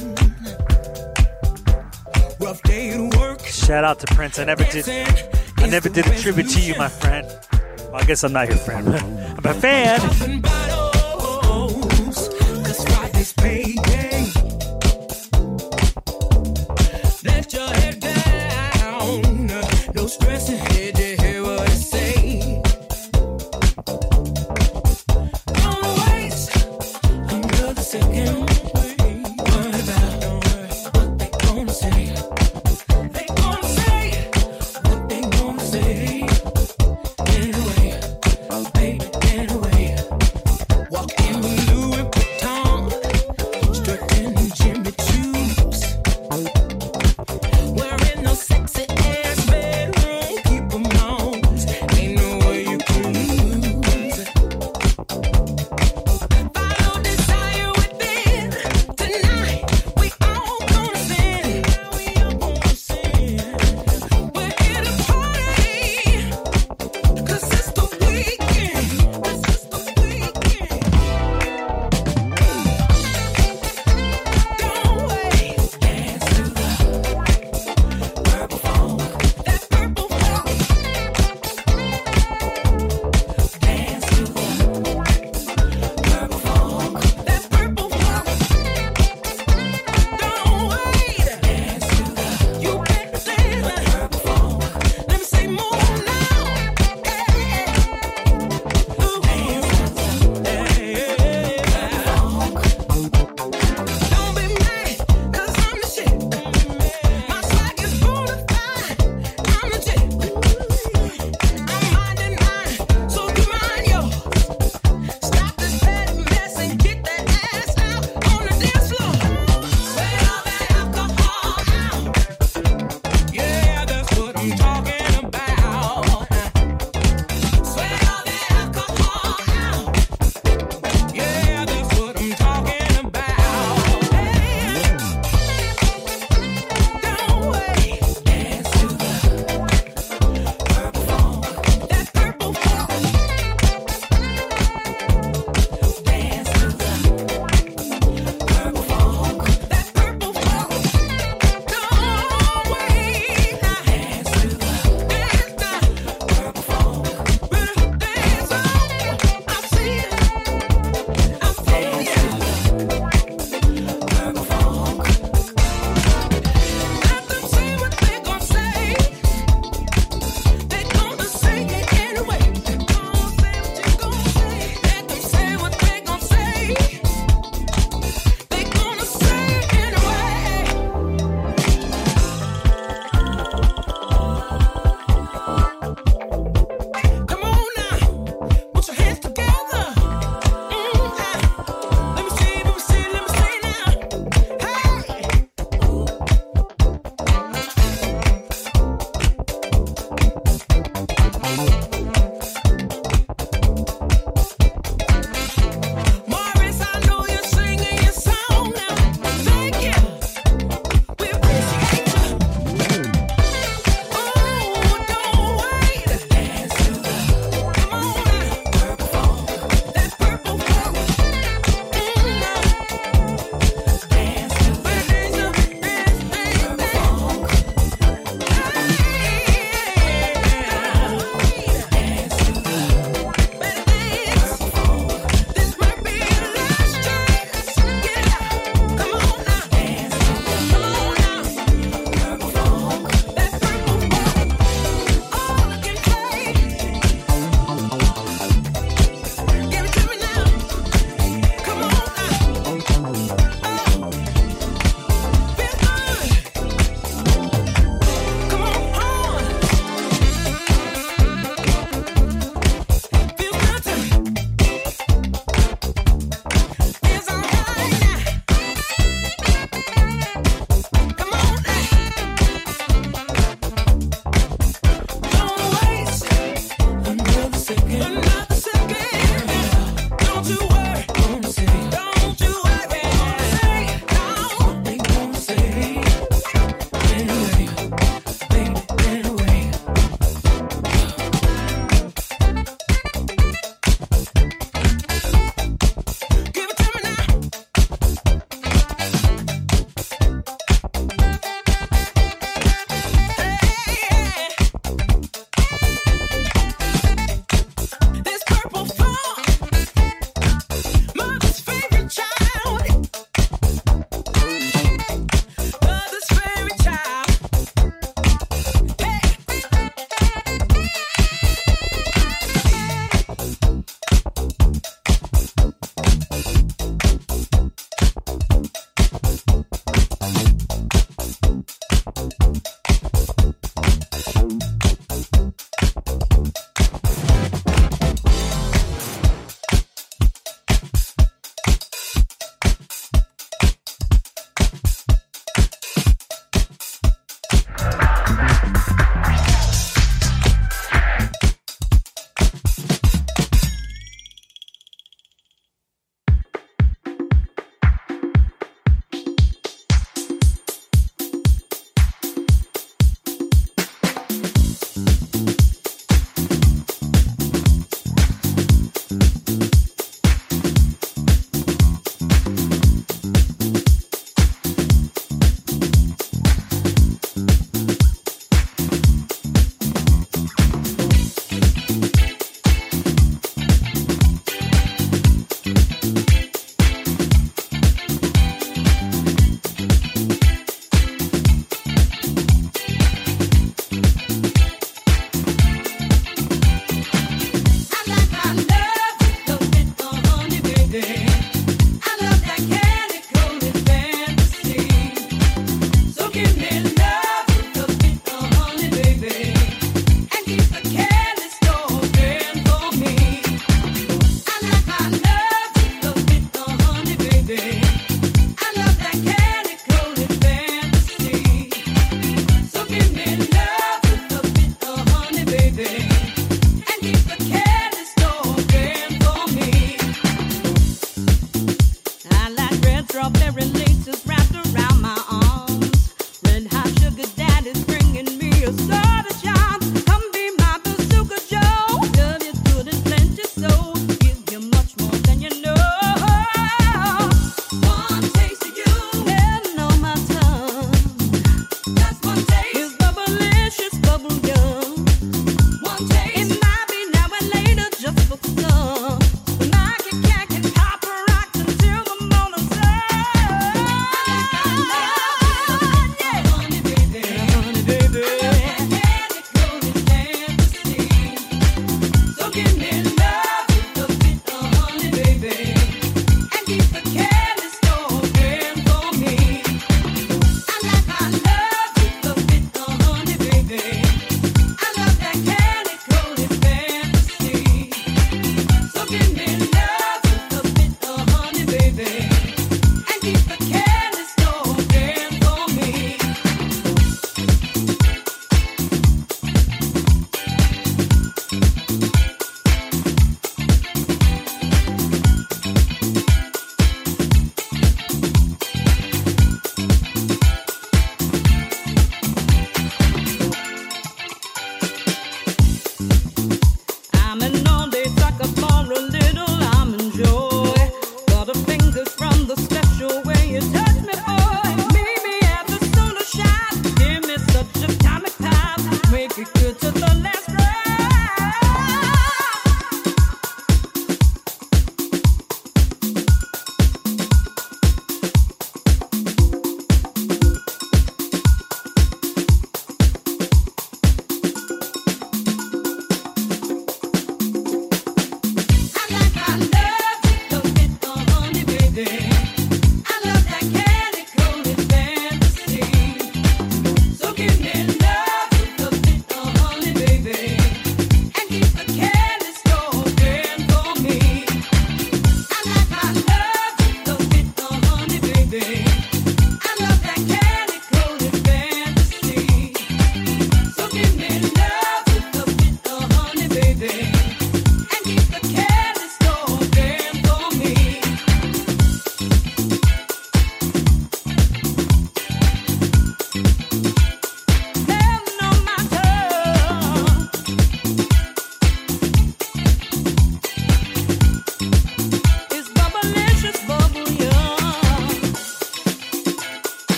Shout 3.75 3.83
out 3.83 3.99
to 3.99 4.15
Prince. 4.15 4.39
I 4.39 4.45
never 4.45 4.63
did. 4.63 4.87
I 5.57 5.67
never 5.67 5.89
did 5.89 6.07
a 6.07 6.17
tribute 6.17 6.47
to 6.51 6.61
you, 6.61 6.75
my 6.75 6.87
friend. 6.87 7.27
Well, 7.91 7.95
I 7.95 8.05
guess 8.05 8.23
I'm 8.23 8.31
not 8.31 8.47
your 8.47 8.57
friend, 8.57 8.87
I'm 9.37 9.45
a 9.45 9.53
fan. 9.53 10.54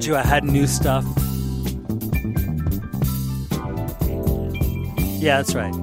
Told 0.00 0.06
you 0.06 0.16
I 0.16 0.22
had 0.22 0.44
new 0.44 0.66
stuff. 0.66 1.04
Yeah, 5.20 5.42
that's 5.42 5.54
right. 5.54 5.74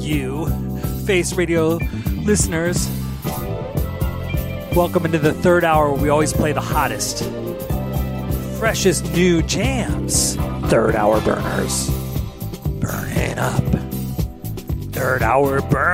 You, 0.00 0.46
Face 1.04 1.34
Radio 1.34 1.78
listeners, 2.24 2.88
welcome 4.74 5.04
into 5.04 5.18
the 5.18 5.34
third 5.34 5.64
hour 5.64 5.92
where 5.92 6.02
we 6.02 6.08
always 6.08 6.32
play 6.32 6.52
the 6.52 6.62
hottest, 6.62 7.24
freshest 8.58 9.12
new 9.12 9.42
jams. 9.42 10.36
Third 10.70 10.96
hour 10.96 11.20
burners. 11.20 11.90
Burn 12.80 13.10
it 13.10 13.36
up. 13.36 13.64
Third 14.94 15.22
hour 15.22 15.60
burn. 15.60 15.91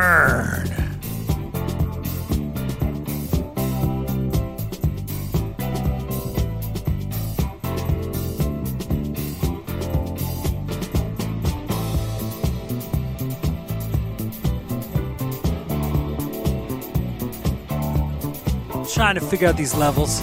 Trying 19.18 19.30
to 19.30 19.36
figure 19.36 19.48
out 19.48 19.56
these 19.56 19.74
levels. 19.74 20.20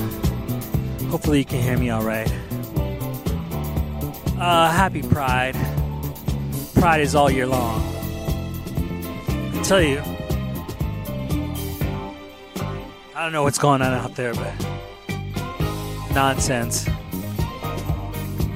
Hopefully, 1.10 1.40
you 1.40 1.44
can 1.44 1.62
hear 1.62 1.78
me 1.78 1.90
all 1.90 2.02
right. 2.02 2.32
Uh, 4.40 4.72
happy 4.72 5.02
Pride. 5.02 5.54
Pride 6.76 7.02
is 7.02 7.14
all 7.14 7.30
year 7.30 7.46
long. 7.46 7.82
I 9.54 9.62
tell 9.64 9.82
you, 9.82 10.02
I 13.14 13.22
don't 13.22 13.34
know 13.34 13.44
what's 13.44 13.58
going 13.58 13.82
on 13.82 13.92
out 13.92 14.16
there, 14.16 14.34
but 14.34 14.54
nonsense. 16.14 16.88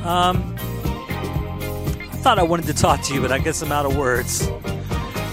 Um, 0.05 0.55
I 2.07 2.17
thought 2.21 2.39
I 2.39 2.43
wanted 2.43 2.67
to 2.67 2.73
talk 2.73 3.01
to 3.01 3.13
you, 3.13 3.19
but 3.19 3.33
I 3.33 3.39
guess 3.39 3.61
I'm 3.61 3.73
out 3.73 3.85
of 3.85 3.97
words. 3.97 4.47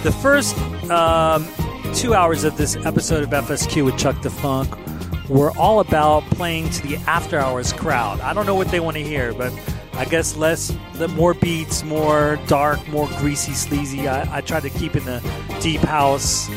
The 0.02 0.12
first 0.20 0.59
um, 0.91 1.47
two 1.94 2.12
hours 2.12 2.43
of 2.43 2.57
this 2.57 2.75
episode 2.85 3.23
of 3.23 3.31
FSQ 3.31 3.85
with 3.85 3.97
Chuck 3.97 4.20
Da 4.20 4.31
Fonk 4.31 4.85
were 5.29 5.57
all 5.59 5.81
about 5.81 6.23
playing 6.31 6.71
to 6.71 6.83
the 6.87 6.97
after 7.09 7.39
hours 7.39 7.73
crowd. 7.73 8.21
I 8.21 8.33
don't 8.33 8.47
know 8.47 8.55
what 8.55 8.69
they 8.69 8.81
want 8.81 8.97
to 8.97 9.03
hear, 9.03 9.33
but 9.33 9.53
I 9.95 10.05
guess 10.05 10.37
less, 10.37 10.77
the 10.95 11.09
more 11.09 11.35
beats, 11.35 11.83
more 11.83 12.39
dark, 12.47 12.87
more 12.89 13.09
greasy, 13.19 13.53
sleazy. 13.53 14.09
I, 14.09 14.37
I 14.37 14.41
tried 14.41 14.63
to 14.63 14.71
keep 14.71 14.95
in 14.95 15.05
the 15.05 15.23
deep 15.61 15.81
house, 15.81 16.49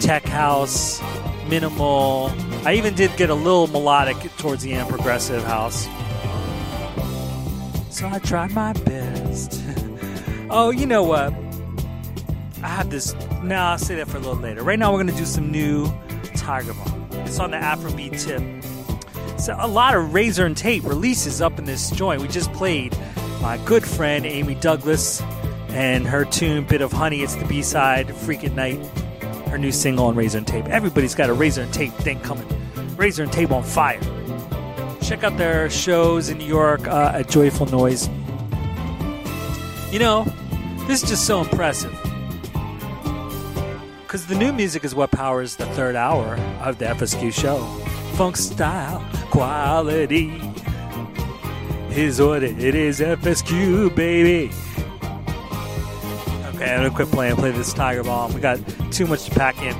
tech 0.00 0.24
house, 0.24 1.00
minimal. 1.48 2.32
I 2.64 2.74
even 2.74 2.94
did 2.94 3.16
get 3.16 3.30
a 3.30 3.34
little 3.34 3.66
melodic 3.66 4.16
towards 4.38 4.62
the 4.62 4.72
end, 4.72 4.88
progressive 4.88 5.44
house. 5.44 5.86
So 7.90 8.08
I 8.08 8.18
tried 8.18 8.52
my 8.52 8.72
best. 8.72 9.62
oh, 10.50 10.70
you 10.70 10.86
know 10.86 11.02
what? 11.02 11.32
I 12.62 12.68
have 12.68 12.90
this. 12.90 13.14
Now 13.42 13.72
I'll 13.72 13.78
say 13.78 13.94
that 13.96 14.08
for 14.08 14.16
a 14.16 14.20
little 14.20 14.36
later. 14.36 14.62
Right 14.62 14.78
now, 14.78 14.92
we're 14.92 15.04
to 15.04 15.12
do 15.12 15.24
some 15.24 15.50
new 15.50 15.86
Tigerbalm. 16.34 16.95
It's 17.36 17.40
on 17.42 17.50
the 17.50 17.58
Afrobeat 17.58 18.18
tip. 18.18 19.38
So 19.38 19.54
a 19.58 19.68
lot 19.68 19.94
of 19.94 20.14
Razor-N-Tape 20.14 20.84
releases 20.84 21.42
up 21.42 21.58
in 21.58 21.66
this 21.66 21.90
joint. 21.90 22.22
We 22.22 22.28
just 22.28 22.50
played 22.54 22.96
my 23.42 23.58
good 23.66 23.84
friend 23.84 24.24
Amy 24.24 24.54
Douglas 24.54 25.20
and 25.68 26.06
her 26.06 26.24
tune 26.24 26.64
"Bit 26.64 26.80
of 26.80 26.92
Honey." 26.92 27.20
It's 27.20 27.34
the 27.34 27.44
B 27.44 27.60
side, 27.60 28.16
"Freak 28.16 28.42
at 28.44 28.52
Night." 28.52 28.78
Her 29.48 29.58
new 29.58 29.70
single 29.70 30.06
on 30.06 30.14
Razor-N-Tape. 30.14 30.64
Everybody's 30.68 31.14
got 31.14 31.28
a 31.28 31.34
Razor-N-Tape 31.34 31.92
thing 31.96 32.20
coming. 32.20 32.48
Razor-N-Tape 32.96 33.50
on 33.50 33.62
fire. 33.62 34.00
Check 35.02 35.22
out 35.22 35.36
their 35.36 35.68
shows 35.68 36.30
in 36.30 36.38
New 36.38 36.46
York 36.46 36.88
uh, 36.88 37.12
at 37.16 37.28
Joyful 37.28 37.66
Noise. 37.66 38.08
You 39.92 39.98
know, 39.98 40.24
this 40.86 41.02
is 41.02 41.10
just 41.10 41.26
so 41.26 41.42
impressive. 41.42 41.92
Because 44.16 44.28
the 44.28 44.34
new 44.34 44.50
music 44.50 44.82
is 44.82 44.94
what 44.94 45.10
powers 45.10 45.56
the 45.56 45.66
third 45.66 45.94
hour 45.94 46.36
of 46.62 46.78
the 46.78 46.86
FSQ 46.86 47.34
show. 47.34 47.58
Funk 48.16 48.38
style, 48.38 49.06
quality 49.30 50.40
is 51.90 52.18
what 52.18 52.42
it 52.42 52.74
is. 52.74 53.00
FSQ, 53.00 53.94
baby. 53.94 54.50
Okay, 56.46 56.72
I'm 56.72 56.78
gonna 56.78 56.90
quit 56.90 57.10
playing. 57.10 57.36
Play 57.36 57.50
this 57.50 57.74
Tigerbalm. 57.74 58.32
We 58.32 58.40
got 58.40 58.58
too 58.90 59.06
much 59.06 59.24
to 59.24 59.32
pack 59.32 59.60
in. 59.60 59.76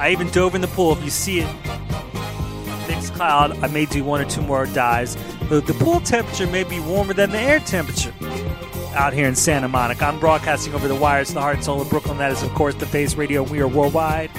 I 0.00 0.08
even 0.10 0.30
dove 0.30 0.54
in 0.54 0.62
the 0.62 0.68
pool. 0.68 0.92
If 0.92 1.04
you 1.04 1.10
see 1.10 1.40
it, 1.40 1.56
Mixcloud. 2.86 3.62
I 3.62 3.66
may 3.66 3.84
do 3.84 4.02
one 4.02 4.22
or 4.22 4.24
two 4.24 4.40
more 4.40 4.64
dives. 4.64 5.18
The 5.50 5.76
pool 5.78 6.00
temperature 6.00 6.46
may 6.46 6.64
be 6.64 6.80
warmer 6.80 7.12
than 7.12 7.32
the 7.32 7.38
air 7.38 7.60
temperature 7.60 8.11
out 8.94 9.12
here 9.12 9.26
in 9.26 9.34
Santa 9.34 9.68
Monica. 9.68 10.04
I'm 10.04 10.18
broadcasting 10.20 10.74
over 10.74 10.88
the 10.88 10.94
wires, 10.94 11.32
the 11.32 11.40
heart 11.40 11.56
and 11.56 11.64
soul 11.64 11.80
of 11.80 11.88
Brooklyn. 11.88 12.18
That 12.18 12.32
is, 12.32 12.42
of 12.42 12.52
course, 12.54 12.74
the 12.74 12.86
Face 12.86 13.14
Radio. 13.14 13.42
We 13.42 13.60
are 13.60 13.68
worldwide. 13.68 14.30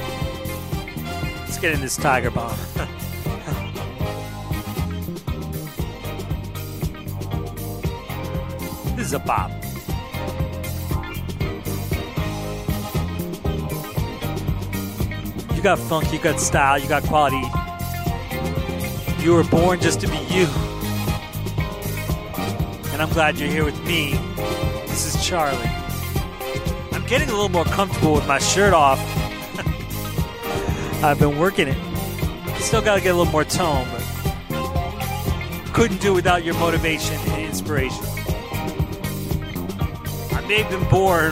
Let's 1.40 1.58
get 1.58 1.74
in 1.74 1.82
this 1.82 1.98
Tigerbalm. 1.98 2.58
this 8.96 9.08
is 9.08 9.14
a 9.14 9.20
bop. 9.20 9.52
You 15.56 15.62
got 15.62 15.80
funk, 15.80 16.12
you 16.12 16.20
got 16.20 16.40
style, 16.40 16.78
you 16.78 16.88
got 16.88 17.04
quality. 17.04 17.42
You 19.24 19.34
were 19.34 19.44
born 19.46 19.80
just 19.80 20.02
to 20.02 20.08
be 20.08 20.18
you. 20.30 20.48
And 22.92 23.02
I'm 23.02 23.10
glad 23.10 23.38
you're 23.40 23.50
here 23.50 23.66
with 23.66 23.82
me. 23.86 24.33
Charlie. 25.34 25.68
I'm 26.92 27.04
getting 27.08 27.28
a 27.28 27.32
little 27.32 27.50
more 27.50 27.66
comfortable 27.66 28.14
with 28.14 28.28
my 28.28 28.38
shirt 28.38 28.72
off. 28.72 29.00
I've 31.04 31.18
been 31.18 31.40
working 31.40 31.70
it. 31.70 32.58
Still 32.60 32.84
got 32.84 32.98
to 32.98 33.02
get 33.02 33.16
a 33.16 33.18
little 33.18 33.32
more 33.32 33.44
tone, 33.44 33.88
but 33.90 34.04
couldn't 35.74 36.02
do 36.02 36.14
without 36.14 36.44
your 36.44 36.54
motivation 36.60 37.16
and 37.16 37.46
inspiration. 37.46 38.06
I 40.34 40.46
may 40.48 40.62
have 40.62 40.70
been 40.70 40.88
born 40.88 41.32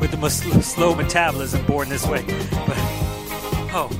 with 0.00 0.12
the 0.12 0.30
slow 0.30 0.94
metabolism, 0.94 1.66
born 1.66 1.90
this 1.90 2.06
way, 2.06 2.24
but 2.66 2.78
oh. 3.74 3.90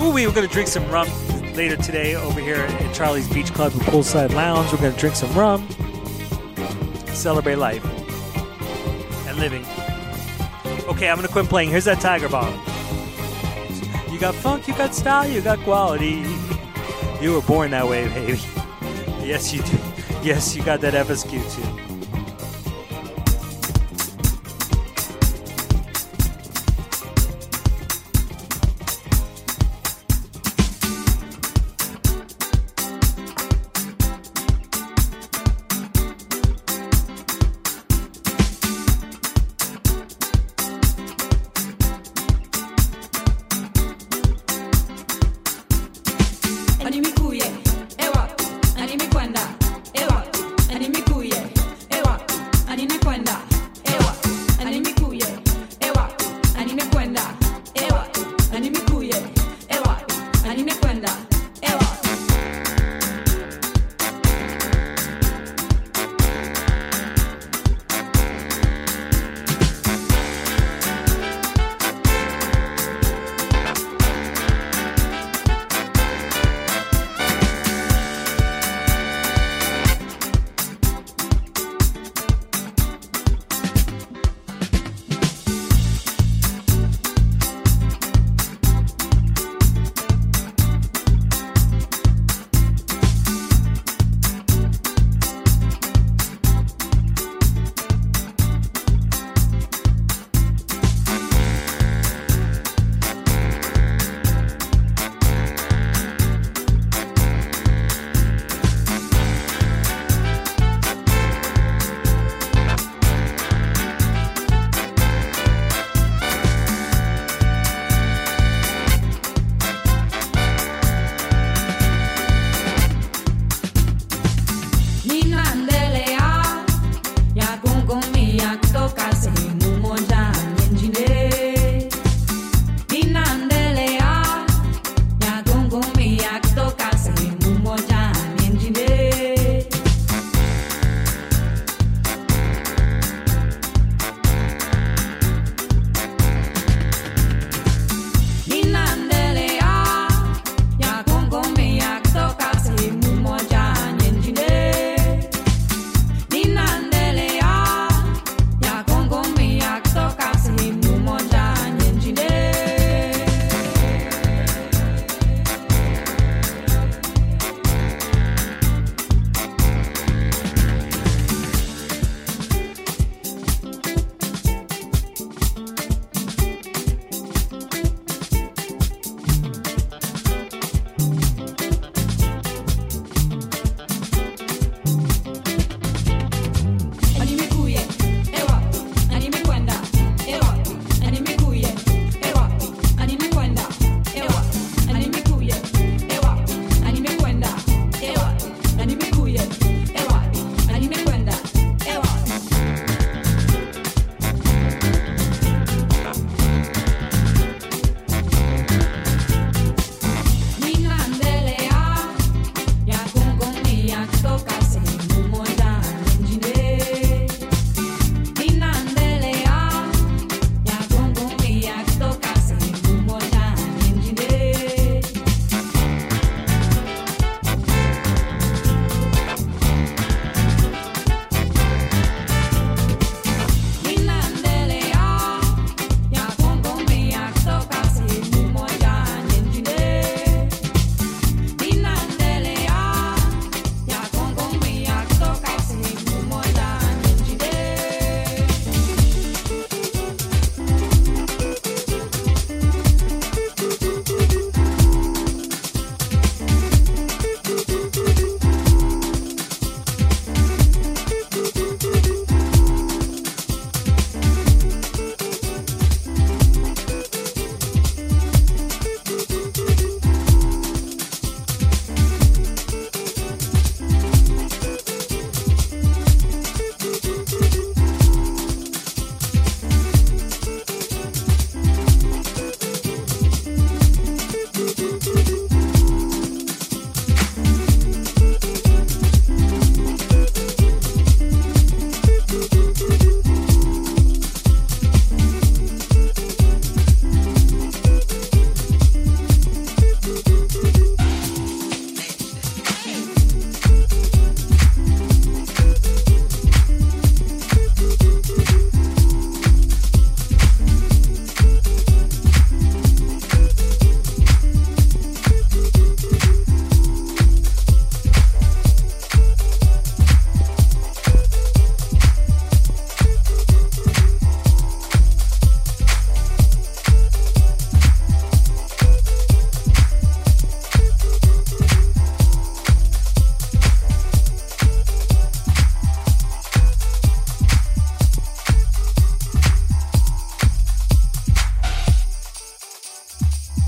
Ooh, 0.00 0.10
we 0.10 0.26
were 0.26 0.32
going 0.32 0.48
to 0.48 0.52
drink 0.52 0.68
some 0.68 0.90
rum 0.90 1.06
later 1.54 1.76
today 1.76 2.16
over 2.16 2.40
here 2.40 2.56
at 2.56 2.92
Charlie's 2.92 3.28
Beach 3.28 3.54
Club 3.54 3.70
and 3.74 3.82
Poolside 3.82 4.34
Lounge. 4.34 4.72
We're 4.72 4.80
going 4.80 4.92
to 4.92 4.98
drink 4.98 5.14
some 5.14 5.32
rum, 5.34 5.68
celebrate 7.14 7.56
life 7.56 7.84
and 9.26 9.38
living. 9.38 9.64
Okay, 10.88 11.08
I'm 11.08 11.20
to 11.20 11.28
quit 11.28 11.46
playing. 11.46 11.70
Here's 11.70 11.84
that 11.84 11.98
Tigerbalm. 11.98 12.52
You 14.12 14.18
got 14.18 14.34
funk, 14.34 14.68
you 14.68 14.74
got 14.74 14.94
style, 14.94 15.28
you 15.28 15.40
got 15.40 15.58
quality. 15.60 16.24
You 17.20 17.34
were 17.34 17.42
born 17.42 17.70
that 17.70 17.86
way, 17.86 18.08
baby. 18.08 18.40
Yes, 19.24 19.52
you 19.52 19.62
do. 19.62 19.78
Yes, 20.22 20.54
you 20.56 20.62
got 20.62 20.80
that 20.80 20.94
FSQ 20.94 21.30
too. 21.54 21.81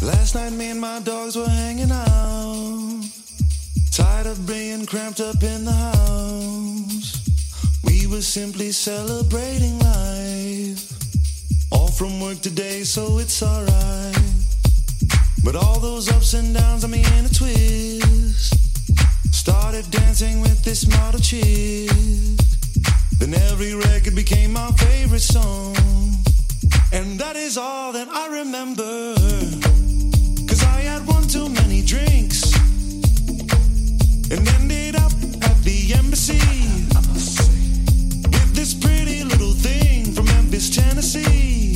Last 0.05 0.35
night, 0.35 0.53
me 0.53 0.69
and 0.69 0.79
my 0.79 1.01
dogs 1.01 1.35
were 1.35 1.49
hanging 1.49 1.91
out. 1.91 3.05
Tired 3.91 4.27
of 4.27 4.47
being 4.47 4.85
cramped 4.85 5.19
up 5.19 5.43
in 5.43 5.65
the 5.65 5.73
house. 5.73 7.27
We 7.85 8.07
were 8.07 8.21
simply 8.21 8.71
celebrating 8.71 9.79
life. 9.79 10.93
All 11.73 11.89
from 11.89 12.21
work 12.21 12.43
today, 12.43 12.85
so 12.85 13.19
it's 13.19 13.43
alright. 13.43 14.19
But 15.43 15.57
all 15.57 15.81
those 15.81 16.11
ups 16.13 16.35
and 16.35 16.55
downs, 16.55 16.85
I 16.85 16.89
me 16.89 17.03
in 17.17 17.25
a 17.25 17.31
twist. 17.31 18.53
Started 19.33 19.91
dancing 19.91 20.43
with 20.43 20.63
this 20.63 20.87
model 20.87 21.21
chick. 21.21 21.89
Then 23.21 23.33
every 23.51 23.75
record 23.75 24.15
became 24.15 24.53
my 24.53 24.71
favorite 24.73 25.23
song. 25.23 25.75
And 26.93 27.19
that 27.21 27.37
is 27.37 27.57
all 27.57 27.93
that 27.93 28.09
I 28.09 28.29
remember. 28.41 29.74
Drinks. 31.85 32.55
And 34.31 34.49
ended 34.57 34.97
up 34.97 35.13
at 35.43 35.57
the 35.63 35.95
embassy. 35.95 36.41
With 38.33 38.55
this 38.55 38.75
pretty 38.75 39.23
little 39.25 39.53
thing 39.53 40.13
from 40.13 40.27
Memphis, 40.27 40.71
Tennessee. 40.71 41.75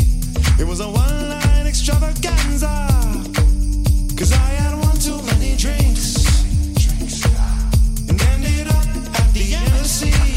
It 0.59 0.67
was 0.67 0.81
a 0.81 0.89
one 0.89 1.29
line 1.29 1.67
extravaganza. 1.67 2.89
Cause 4.17 4.33
I 4.33 4.49
had 4.61 4.75
one 4.79 4.99
too 4.99 5.21
many 5.23 5.57
drinks. 5.57 6.17
And 8.09 8.21
ended 8.21 8.69
up 8.69 8.87
at 9.21 9.33
the 9.35 9.55
embassy. 9.55 10.28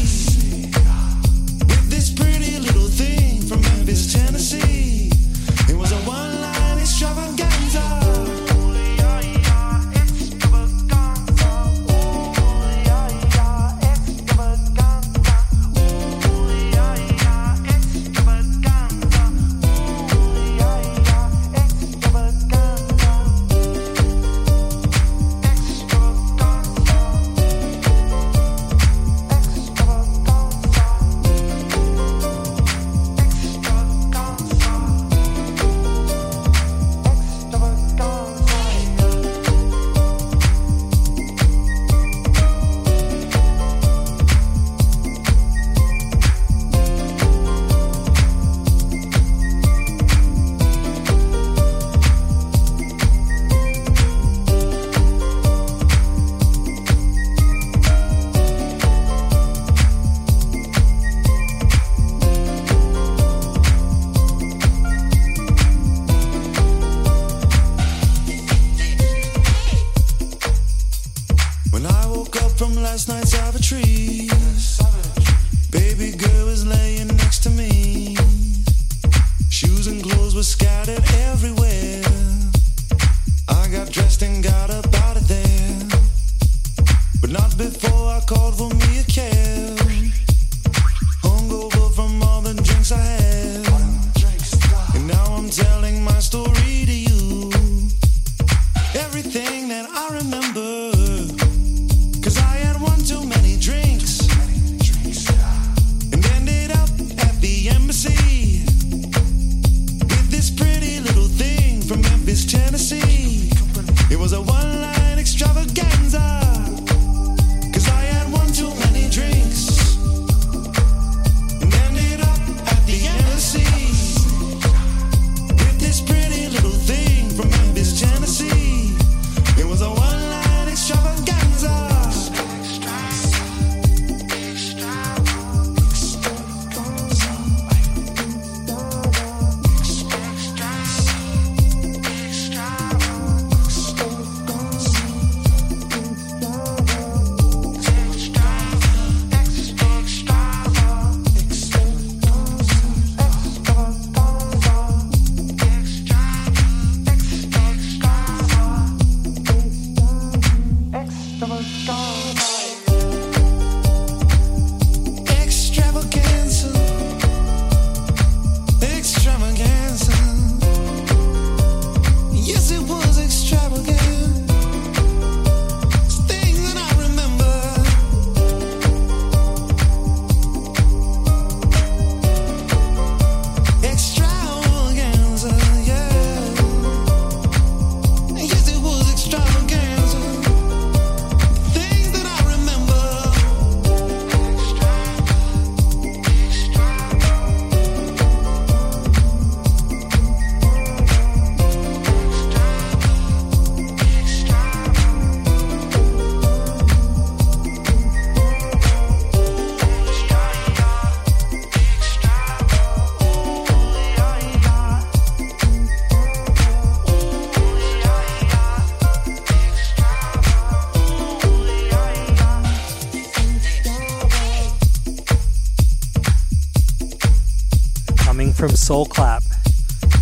Soul 228.82 229.06
Clap, 229.06 229.44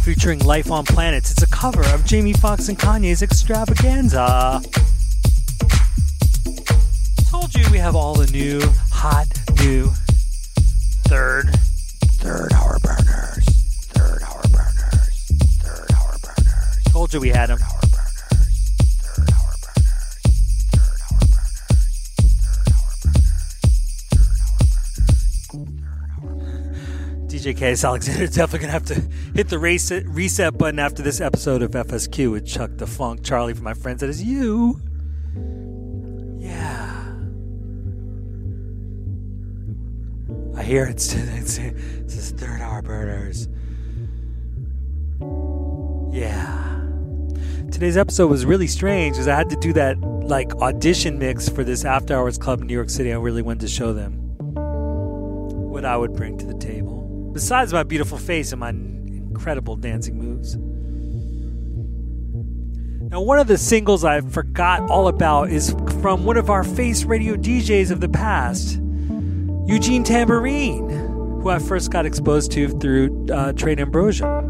featuring 0.04 0.38
Life 0.40 0.70
on 0.70 0.84
Planets. 0.84 1.30
It's 1.30 1.42
a 1.42 1.48
cover 1.48 1.80
of 1.94 2.04
Jamie 2.04 2.34
Foxx 2.34 2.68
and 2.68 2.78
Kanye's 2.78 3.22
Extravaganza. 3.22 4.60
Told 7.30 7.54
you 7.54 7.64
we 7.72 7.78
have 7.78 7.96
all 7.96 8.14
the 8.14 8.30
new, 8.30 8.60
Case 27.60 27.84
Alexander 27.84 28.26
definitely 28.26 28.60
gonna 28.60 28.72
have 28.72 28.86
to 28.86 28.94
hit 29.34 29.50
the 29.50 29.58
reset, 29.58 30.06
reset 30.06 30.56
button 30.56 30.78
after 30.78 31.02
this 31.02 31.20
episode 31.20 31.60
of 31.60 31.72
FSQ 31.72 32.32
with 32.32 32.46
Chuck 32.46 32.70
Da 32.76 32.86
Fonk 32.86 33.22
Charlie 33.22 33.52
for 33.52 33.62
my 33.62 33.74
friends. 33.74 34.00
That 34.00 34.08
is 34.08 34.22
you. 34.22 34.80
Yeah. 36.38 37.12
I 40.56 40.62
hear 40.62 40.86
it's 40.86 41.12
it's, 41.14 41.58
it's 41.58 42.14
his 42.14 42.30
third 42.30 42.62
hour 42.62 42.80
burners. 42.80 43.46
Yeah. 46.16 46.80
Today's 47.70 47.98
episode 47.98 48.28
was 48.28 48.46
really 48.46 48.68
strange 48.68 49.16
because 49.16 49.28
I 49.28 49.36
had 49.36 49.50
to 49.50 49.56
do 49.56 49.74
that 49.74 50.00
like 50.00 50.54
audition 50.62 51.18
mix 51.18 51.50
for 51.50 51.62
this 51.62 51.84
After 51.84 52.16
Hours 52.16 52.38
Club 52.38 52.62
in 52.62 52.68
New 52.68 52.74
York 52.74 52.88
City. 52.88 53.12
I 53.12 53.16
really 53.16 53.42
wanted 53.42 53.60
to 53.60 53.68
show 53.68 53.92
them 53.92 54.14
what 55.70 55.84
I 55.84 55.94
would 55.98 56.14
bring 56.14 56.38
to 56.38 56.46
the 56.46 56.54
table, 56.54 57.00
besides 57.32 57.72
my 57.72 57.82
beautiful 57.82 58.18
face 58.18 58.52
and 58.52 58.60
my 58.60 58.70
incredible 58.70 59.76
dancing 59.76 60.18
moves. 60.18 60.56
Now, 63.10 63.20
one 63.22 63.38
of 63.38 63.48
the 63.48 63.58
singles 63.58 64.04
I 64.04 64.20
forgot 64.20 64.88
all 64.88 65.08
about 65.08 65.50
is 65.50 65.74
from 66.00 66.24
one 66.24 66.36
of 66.36 66.48
our 66.48 66.62
face 66.62 67.04
radio 67.04 67.34
DJs 67.34 67.90
of 67.90 68.00
the 68.00 68.08
past, 68.08 68.76
Eugene 69.66 70.04
Tamborine, 70.04 70.88
who 71.42 71.48
I 71.48 71.58
first 71.58 71.90
got 71.90 72.06
exposed 72.06 72.52
to 72.52 72.68
through 72.68 73.26
uh, 73.32 73.52
Trade 73.52 73.80
Ambrosia. 73.80 74.46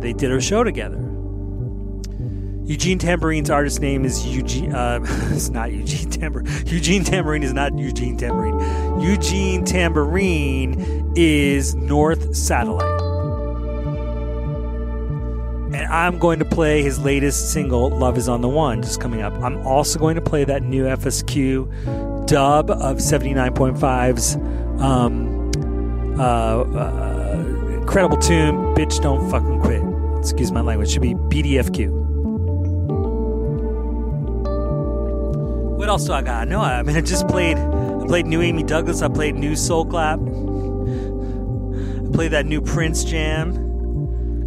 They 0.00 0.12
did 0.12 0.32
a 0.32 0.40
show 0.40 0.64
together. 0.64 1.09
Eugene 2.70 3.00
Tamborine's 3.00 3.50
artist 3.50 3.80
name 3.80 4.04
is 4.04 4.24
Eugene. 4.24 4.72
Uh, 4.72 5.00
it's 5.32 5.48
not 5.48 5.72
Eugene 5.72 6.08
Tamborine. 6.08 6.70
Eugene 6.70 7.02
Tamborine 7.02 7.42
is 7.42 7.52
not 7.52 7.76
Eugene 7.76 8.16
Tamborine. 8.16 9.02
Eugene 9.02 9.64
Tamborine 9.64 11.12
is 11.18 11.74
North 11.74 12.32
Satellite. 12.36 13.00
And 15.74 15.84
I'm 15.92 16.20
going 16.20 16.38
to 16.38 16.44
play 16.44 16.80
his 16.84 17.00
latest 17.00 17.52
single, 17.52 17.90
Love 17.90 18.16
is 18.16 18.28
on 18.28 18.40
the 18.40 18.48
One, 18.48 18.82
just 18.82 19.00
coming 19.00 19.20
up. 19.20 19.32
I'm 19.42 19.66
also 19.66 19.98
going 19.98 20.14
to 20.14 20.20
play 20.20 20.44
that 20.44 20.62
new 20.62 20.84
FSQ 20.84 22.26
dub 22.28 22.70
of 22.70 22.98
79.5's 22.98 24.36
um, 24.80 25.50
uh, 26.20 26.22
uh, 26.22 27.78
incredible 27.80 28.18
tune, 28.18 28.54
Bitch 28.76 29.02
Don't 29.02 29.28
Fucking 29.28 29.60
Quit. 29.60 29.82
Excuse 30.20 30.52
my 30.52 30.60
language, 30.60 30.92
should 30.92 31.02
be 31.02 31.14
BDFQ. 31.14 32.09
Else 35.90 36.04
do 36.04 36.12
I 36.12 36.22
got? 36.22 36.46
No, 36.46 36.60
I 36.60 36.84
mean 36.84 36.94
I 36.94 37.00
just 37.00 37.26
played. 37.26 37.56
I 37.58 38.06
played 38.06 38.24
new 38.24 38.40
Amy 38.40 38.62
Douglas. 38.62 39.02
I 39.02 39.08
played 39.08 39.34
new 39.34 39.56
Soul 39.56 39.84
Clap. 39.84 40.20
I 40.20 40.22
played 42.12 42.30
that 42.30 42.46
new 42.46 42.60
Prince 42.60 43.02
jam. 43.02 43.54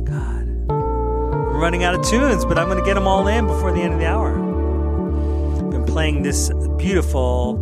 God, 0.05 0.71
I'm 0.71 1.57
running 1.57 1.83
out 1.83 1.95
of 1.95 2.05
tunes, 2.05 2.45
but 2.45 2.57
I'm 2.57 2.69
gonna 2.69 2.85
get 2.85 2.93
them 2.93 3.09
all 3.09 3.27
in 3.27 3.45
before 3.45 3.73
the 3.73 3.81
end 3.81 3.95
of 3.95 3.99
the 3.99 4.05
hour. 4.05 4.31
I've 4.31 5.69
Been 5.69 5.83
playing 5.83 6.23
this 6.23 6.49
beautiful 6.77 7.59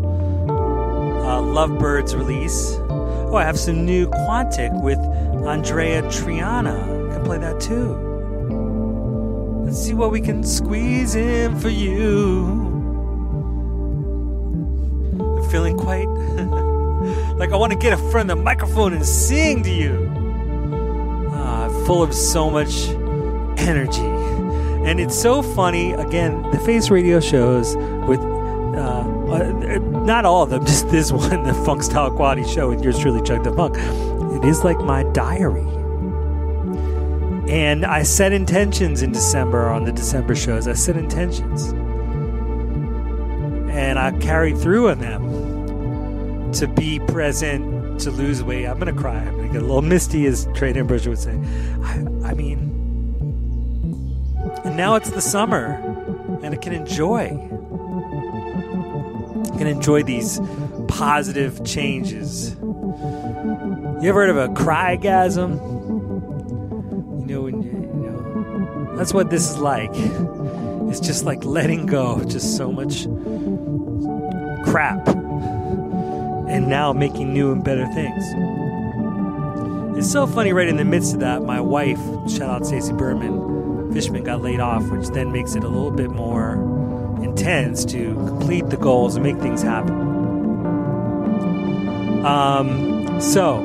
uh, 0.48 1.42
Lovebirds 1.42 2.16
release. 2.16 2.76
Oh, 2.88 3.36
I 3.36 3.44
have 3.44 3.58
some 3.58 3.84
new 3.84 4.06
Quantic 4.06 4.80
with 4.84 5.00
Andreya 5.00 6.04
Triana. 6.04 7.10
I 7.10 7.16
can 7.16 7.26
play 7.26 7.40
that 7.40 7.60
too. 7.60 7.96
Let's 9.66 9.84
see 9.84 9.96
what 9.96 10.12
we 10.12 10.22
can 10.22 10.44
squeeze 10.44 11.16
in 11.16 11.60
for 11.60 11.70
you 11.70 12.71
feeling 15.52 15.78
quite 15.78 16.08
like 17.38 17.52
I 17.52 17.58
want 17.58 17.74
to 17.74 17.78
get 17.78 17.94
in 17.94 18.12
front 18.12 18.32
of 18.32 18.38
the 18.38 18.44
microphone 18.44 18.94
and 18.94 19.06
sing 19.06 19.64
to 19.64 19.70
you. 19.70 20.08
Uh, 21.34 21.70
full 21.86 22.02
of 22.02 22.14
so 22.14 22.50
much 22.50 22.90
energy. 23.60 24.02
And 24.88 25.00
it's 25.00 25.20
so 25.20 25.42
funny, 25.42 25.92
again, 25.94 26.42
the 26.52 26.60
face 26.60 26.90
radio 26.90 27.20
shows 27.20 27.76
with 28.08 28.20
uh, 28.20 29.04
uh, 29.04 29.78
not 30.06 30.26
all 30.26 30.44
of 30.44 30.50
them, 30.50 30.66
just 30.66 30.90
this 30.90 31.12
one, 31.12 31.44
the 31.44 31.54
Funk 31.54 31.84
Style 31.84 32.12
Quality 32.12 32.44
Show 32.46 32.70
with 32.70 32.84
yours 32.84 32.98
truly, 33.00 33.22
Chuck 33.22 33.44
Da 33.44 33.52
Fonk. 33.52 33.76
It 34.38 34.48
is 34.48 34.64
like 34.64 34.80
my 34.80 35.04
diary. 35.12 35.68
And 37.52 37.86
I 37.86 38.04
set 38.04 38.32
intentions 38.32 39.02
in 39.02 39.12
December 39.12 39.70
on 39.70 39.84
the 39.84 39.92
December 39.92 40.36
shows. 40.36 40.68
I 40.68 40.74
set 40.74 40.96
intentions. 40.96 41.74
And 43.92 44.00
I 44.00 44.12
carried 44.20 44.58
through 44.58 44.88
on 44.88 45.00
them 45.00 46.54
to 46.54 46.66
be 46.66 47.00
present, 47.00 48.00
to 48.00 48.10
lose 48.10 48.42
weight. 48.42 48.66
I'm 48.66 48.80
gonna 48.80 48.94
cry. 48.94 49.18
I'm 49.18 49.36
gonna 49.36 49.52
get 49.52 49.58
a 49.58 49.66
little 49.66 49.82
misty, 49.82 50.26
as 50.28 50.48
Trade 50.54 50.78
Ambrosia 50.78 51.10
would 51.10 51.20
say. 51.20 51.38
I, 51.84 52.06
I 52.24 52.34
mean, 52.34 52.60
and 54.64 54.78
now 54.78 54.96
it's 54.96 55.10
the 55.10 55.20
summer, 55.20 55.74
and 56.42 56.56
I 56.56 56.58
can 56.58 56.72
enjoy. 56.72 57.38
I 59.54 59.58
can 59.58 59.68
enjoy 59.68 60.04
these 60.04 60.40
positive 60.88 61.66
changes. 61.66 62.56
You 62.62 64.04
ever 64.04 64.22
heard 64.22 64.30
of 64.30 64.38
a 64.38 64.48
crygasm? 64.54 65.60
You 67.28 67.36
know, 67.36 67.42
when 67.42 67.62
you, 67.62 67.72
you 67.72 68.10
know, 68.10 68.96
that's 68.96 69.14
what 69.14 69.30
this 69.30 69.52
is 69.52 69.58
like. 69.58 69.92
It's 69.94 71.02
just 71.02 71.26
like 71.26 71.44
letting 71.44 71.88
go, 71.88 72.24
just 72.24 72.56
so 72.56 72.72
much 72.72 73.06
crap 74.72 75.06
and 75.08 76.68
now 76.70 76.94
making 76.94 77.34
new 77.34 77.52
and 77.52 77.62
better 77.62 77.86
things. 77.88 78.24
It's 79.98 80.10
so 80.10 80.26
funny, 80.26 80.54
right 80.54 80.70
in 80.70 80.78
the 80.78 80.86
midst 80.86 81.14
of 81.14 81.20
that, 81.20 81.44
my 81.44 81.60
wife, 81.60 82.00
shout 82.30 82.50
out 82.50 82.66
Stacey 82.66 82.94
Berman, 82.94 83.92
Fishman 83.94 84.24
got 84.24 84.42
laid 84.42 84.62
off, 84.62 84.90
which 84.90 85.10
then 85.10 85.34
makes 85.34 85.56
it 85.56 85.66
a 85.66 85.68
little 85.68 85.92
bit 85.92 86.10
more 86.10 86.54
intense 87.22 87.84
to 87.86 88.16
complete 88.16 88.70
the 88.70 88.78
goals 88.78 89.16
and 89.16 89.24
make 89.24 89.38
things 89.40 89.62
happen. 89.62 89.92
Um, 92.26 93.20
so, 93.20 93.60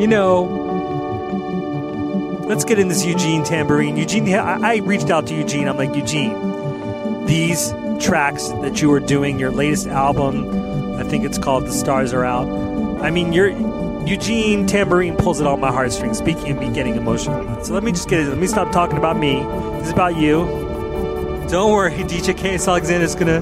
you 0.00 0.08
know, 0.08 0.42
let's 2.48 2.64
get 2.64 2.80
in 2.80 2.88
this 2.88 3.04
Eugene 3.04 3.44
Tamborine. 3.44 3.96
Eugene, 3.96 4.28
I, 4.34 4.74
I 4.74 4.76
reached 4.78 5.10
out 5.10 5.28
to 5.28 5.34
Eugene. 5.34 5.68
I'm 5.68 5.76
like, 5.76 5.94
Eugene, 5.94 7.24
these 7.26 7.72
tracks 8.00 8.48
that 8.48 8.80
you 8.80 8.88
were 8.88 9.00
doing, 9.00 9.38
your 9.38 9.50
latest 9.50 9.86
album, 9.86 10.96
I 10.96 11.02
think 11.04 11.24
it's 11.24 11.38
called 11.38 11.66
The 11.66 11.72
Stars 11.72 12.12
Are 12.12 12.24
Out. 12.24 12.48
I 13.02 13.10
mean, 13.10 13.32
you're 13.32 13.50
Eugene 14.06 14.66
Tamborine 14.66 15.18
pulls 15.18 15.40
it 15.40 15.46
on 15.46 15.58
my 15.58 15.72
heartstrings. 15.72 16.18
Speaking 16.18 16.52
of 16.52 16.58
me 16.58 16.72
getting 16.72 16.94
emotional, 16.94 17.64
so 17.64 17.74
let 17.74 17.82
me 17.82 17.90
just 17.90 18.08
get 18.08 18.20
it. 18.20 18.28
Let 18.28 18.38
me 18.38 18.46
stop 18.46 18.70
talking 18.70 18.98
about 18.98 19.16
me. 19.16 19.42
This 19.78 19.88
is 19.88 19.92
about 19.92 20.16
you. 20.16 20.44
Don't 21.50 21.72
worry, 21.72 21.90
DJ 22.04 22.36
Case 22.36 22.68
Alexander's 22.68 23.16
gonna 23.16 23.40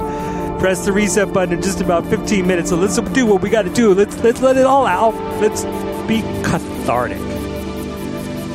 press 0.59 0.85
the 0.85 0.93
reset 0.93 1.33
button 1.33 1.55
in 1.55 1.63
just 1.63 1.83
about 1.83 2.07
15 2.07 2.47
minutes. 2.47 2.71
So 2.71 2.77
let's 2.77 2.99
do 2.99 3.27
what 3.27 3.43
we 3.43 3.51
got 3.51 3.63
to 3.63 3.73
do. 3.75 3.93
Let's 3.93 4.17
let's 4.19 4.41
let 4.41 4.57
it 4.57 4.65
all 4.65 4.87
out. 4.87 5.15
Let's 5.41 5.65
be 6.07 6.23
cathartic. 6.43 7.19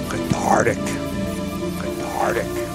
Cathartic. 0.09 0.77
Cathartic. 1.79 2.68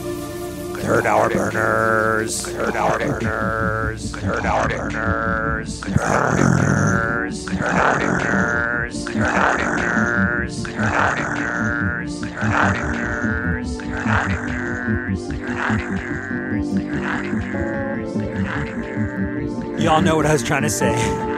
Third 0.85 1.07
hour 1.07 1.31
burners. 1.31 2.43
Third 2.43 2.77
hour 2.77 2.99
burners. 2.99 4.11
Third 4.11 4.45
hour 4.45 4.69
burners. 4.69 5.81
Third 5.81 5.99
hour 5.99 6.37
burners. 6.37 7.45
Third 7.49 7.63
hour 7.63 7.99
burners. 7.99 9.05
Third 9.05 9.17
hour 9.17 9.57
burners. 9.57 10.63
Third 10.63 10.77
hour 10.77 11.17
burners. 11.17 12.21
Third 12.21 12.37
hour 12.37 12.75
burners. 12.75 13.79
Third 13.79 13.95
hour 13.95 14.29
burners. 14.29 15.27
Third 15.27 15.47
hour 18.45 18.75
burners. 18.77 19.83
Y'all 19.83 20.03
know 20.03 20.17
what 20.17 20.27
I 20.27 20.33
was 20.35 20.43
trying 20.43 20.63
to 20.63 20.71
say. 20.71 21.34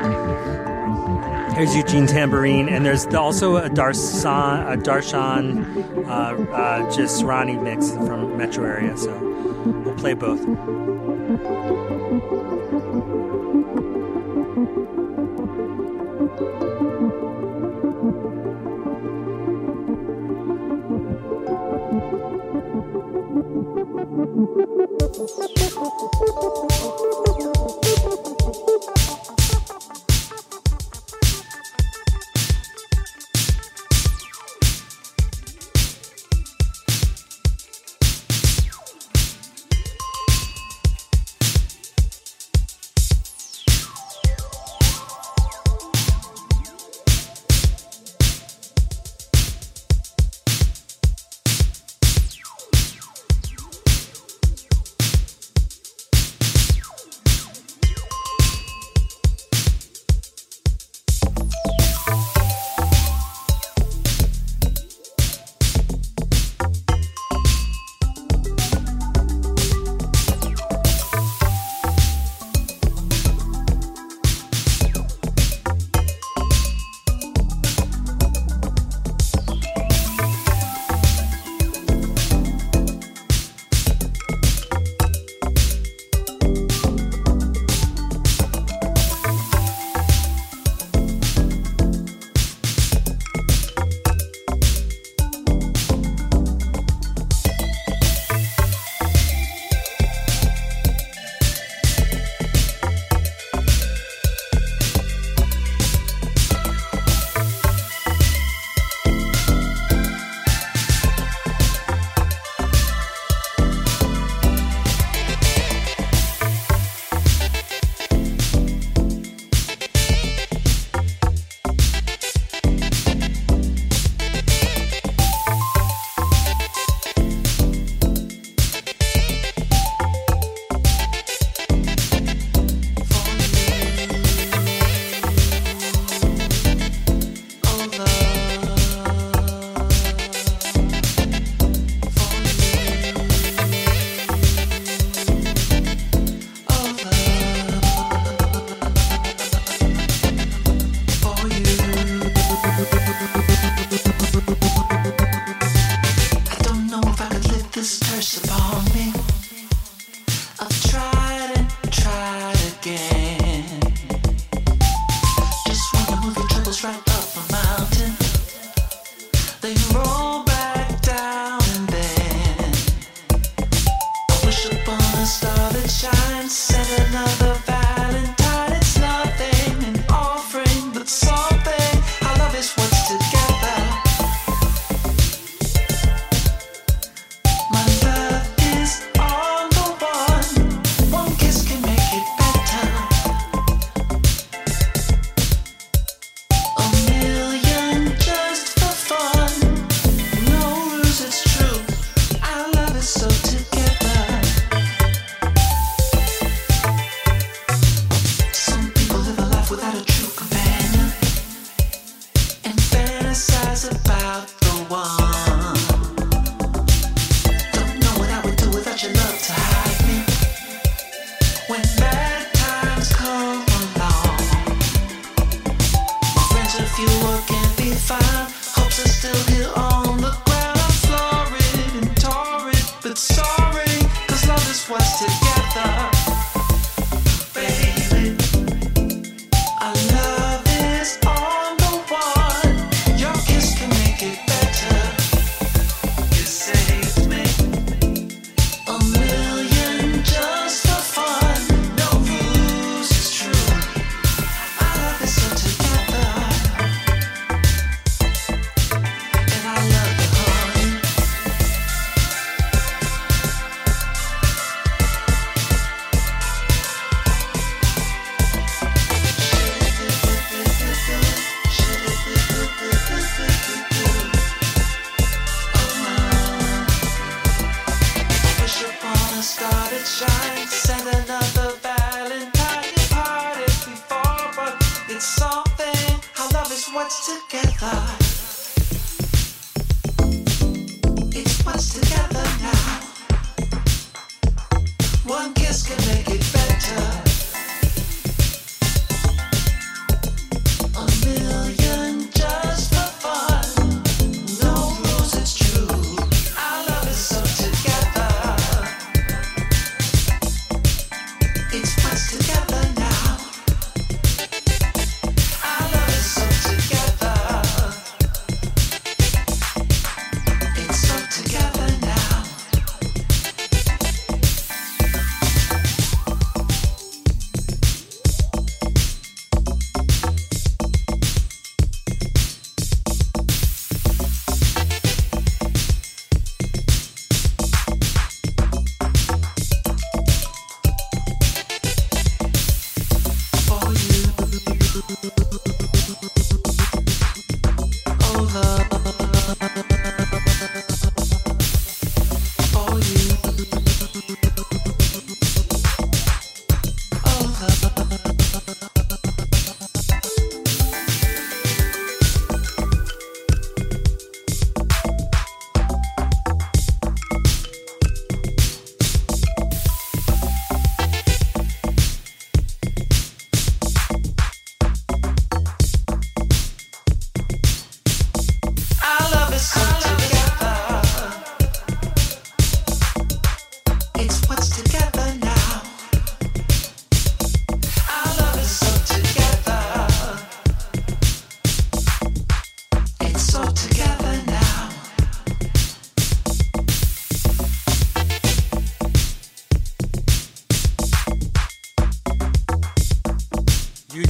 There's 1.56 1.74
Eugene 1.74 2.06
Tamborine, 2.06 2.70
and 2.70 2.84
there's 2.84 3.06
also 3.14 3.56
a 3.56 3.70
a 4.74 4.76
Darshan, 4.76 6.04
uh, 6.06 6.10
uh, 6.52 6.90
Jesrani 6.90 7.62
mix 7.62 7.92
from 7.92 8.36
Metro 8.36 8.66
area. 8.66 8.94
So 8.94 9.10
we'll 9.64 9.94
play 9.96 10.12
both. 10.12 10.42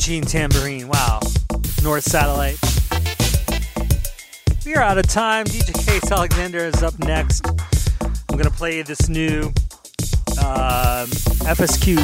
Eugene 0.09 0.23
Tamborine. 0.23 0.85
Wow. 0.85 1.19
North 1.83 2.05
Satellite. 2.05 2.57
We 4.65 4.77
are 4.77 4.83
out 4.83 4.99
of 4.99 5.09
time. 5.09 5.47
DJ 5.47 5.75
Case 5.85 6.13
Alexander 6.13 6.61
is 6.61 6.81
up 6.81 6.97
next. 7.01 7.45
I'm 7.45 8.39
going 8.39 8.45
to 8.45 8.53
play 8.53 8.83
this 8.83 9.09
new 9.09 9.47
um, 10.39 11.11
FSQ 11.51 11.97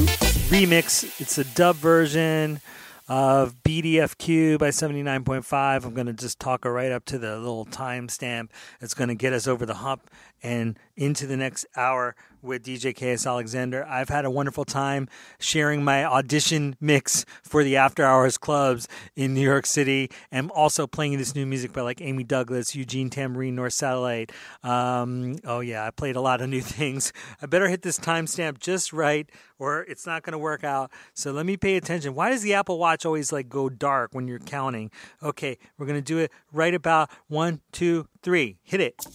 remix. 0.51 1.21
It's 1.21 1.39
a 1.39 1.45
dub 1.45 1.77
version 1.77 2.61
of 3.07 3.62
BDFQ 3.73 4.59
by 4.59 4.69
79.5. 4.69 5.85
I'm 5.87 5.95
going 5.95 6.07
to 6.07 6.13
just 6.13 6.39
talk 6.39 6.65
her 6.65 6.73
right 6.73 6.93
up 6.93 7.07
to 7.07 7.19
the 7.19 7.39
little 7.39 7.65
timestamp. 7.65 8.51
It's 8.83 8.93
going 8.93 9.09
to 9.09 9.15
get 9.15 9.33
us 9.33 9.49
over 9.49 9.65
the 9.65 9.77
hump 9.77 10.11
and 10.43 10.79
into 10.95 11.27
the 11.27 11.39
next 11.39 11.65
hour 11.75 12.15
with 12.43 12.65
DJ 12.65 12.93
KS 12.93 13.25
Alexander. 13.25 13.87
I've 13.87 14.09
had 14.09 14.25
a 14.25 14.31
wonderful 14.31 14.65
time 14.65 15.09
sharing 15.39 15.85
my 15.85 16.05
audition 16.05 16.77
mix 16.81 17.25
for 17.43 17.63
the 17.63 17.77
after 17.77 18.05
hours 18.05 18.37
clubs 18.37 18.89
in 19.15 19.33
New 19.33 19.41
York 19.41 19.65
City 19.65 20.11
and 20.31 20.51
also 20.51 20.87
playing 20.87 21.17
this 21.19 21.35
new 21.35 21.47
music 21.47 21.73
by 21.73 21.83
like 21.83 22.01
Amy 22.01 22.25
Douglas, 22.25 22.75
Eugene 22.75 23.09
Tamborine, 23.09 23.55
North 23.55 23.73
Satellite. 23.73 24.33
Um, 24.65 25.37
oh, 25.45 25.61
yeah, 25.61 25.87
I 25.87 25.91
played 25.91 26.17
a 26.17 26.21
lot 26.21 26.41
of 26.41 26.49
new 26.51 26.61
things. 26.61 27.13
I 27.41 27.47
better 27.47 27.69
hit 27.69 27.83
this 27.83 27.99
timestamp 27.99 28.59
just 28.59 28.93
right 28.93 29.31
or 29.63 29.83
it's 29.83 30.07
not 30.07 30.25
going 30.25 30.33
to 30.33 30.39
work 30.39 30.65
out. 30.65 30.91
So 31.15 31.31
let 31.31 31.47
me 31.47 31.57
pay 31.57 31.77
attention. 31.77 32.17
Why 32.17 32.31
does 32.31 32.43
the 32.43 32.55
Apple 32.55 32.79
Watch 32.79 33.07
always 33.07 33.33
like 33.33 33.49
go 33.49 33.62
dark 33.69 34.15
when 34.15 34.29
you're 34.29 34.39
counting? 34.39 34.91
Okay, 35.23 35.59
we're 35.79 35.87
going 35.87 35.99
to 35.99 36.05
do 36.05 36.19
it 36.19 36.31
right 36.53 36.75
about 36.75 37.11
one, 37.29 37.61
two, 37.73 38.07
three. 38.23 38.59
Hit 38.63 38.81
it. 38.81 39.07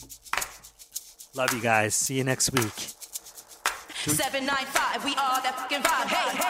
Love 1.36 1.54
you 1.54 1.62
guys. 1.62 1.96
See 1.96 2.18
you 2.18 2.24
next 2.24 2.52
week. 2.52 2.74
795, 4.16 5.04
we 5.04 5.12
are 5.12 5.42
that 5.42 5.56
fucking 5.58 5.80
vibe. 5.80 6.08
Hey, 6.08 6.38
hey. 6.38 6.47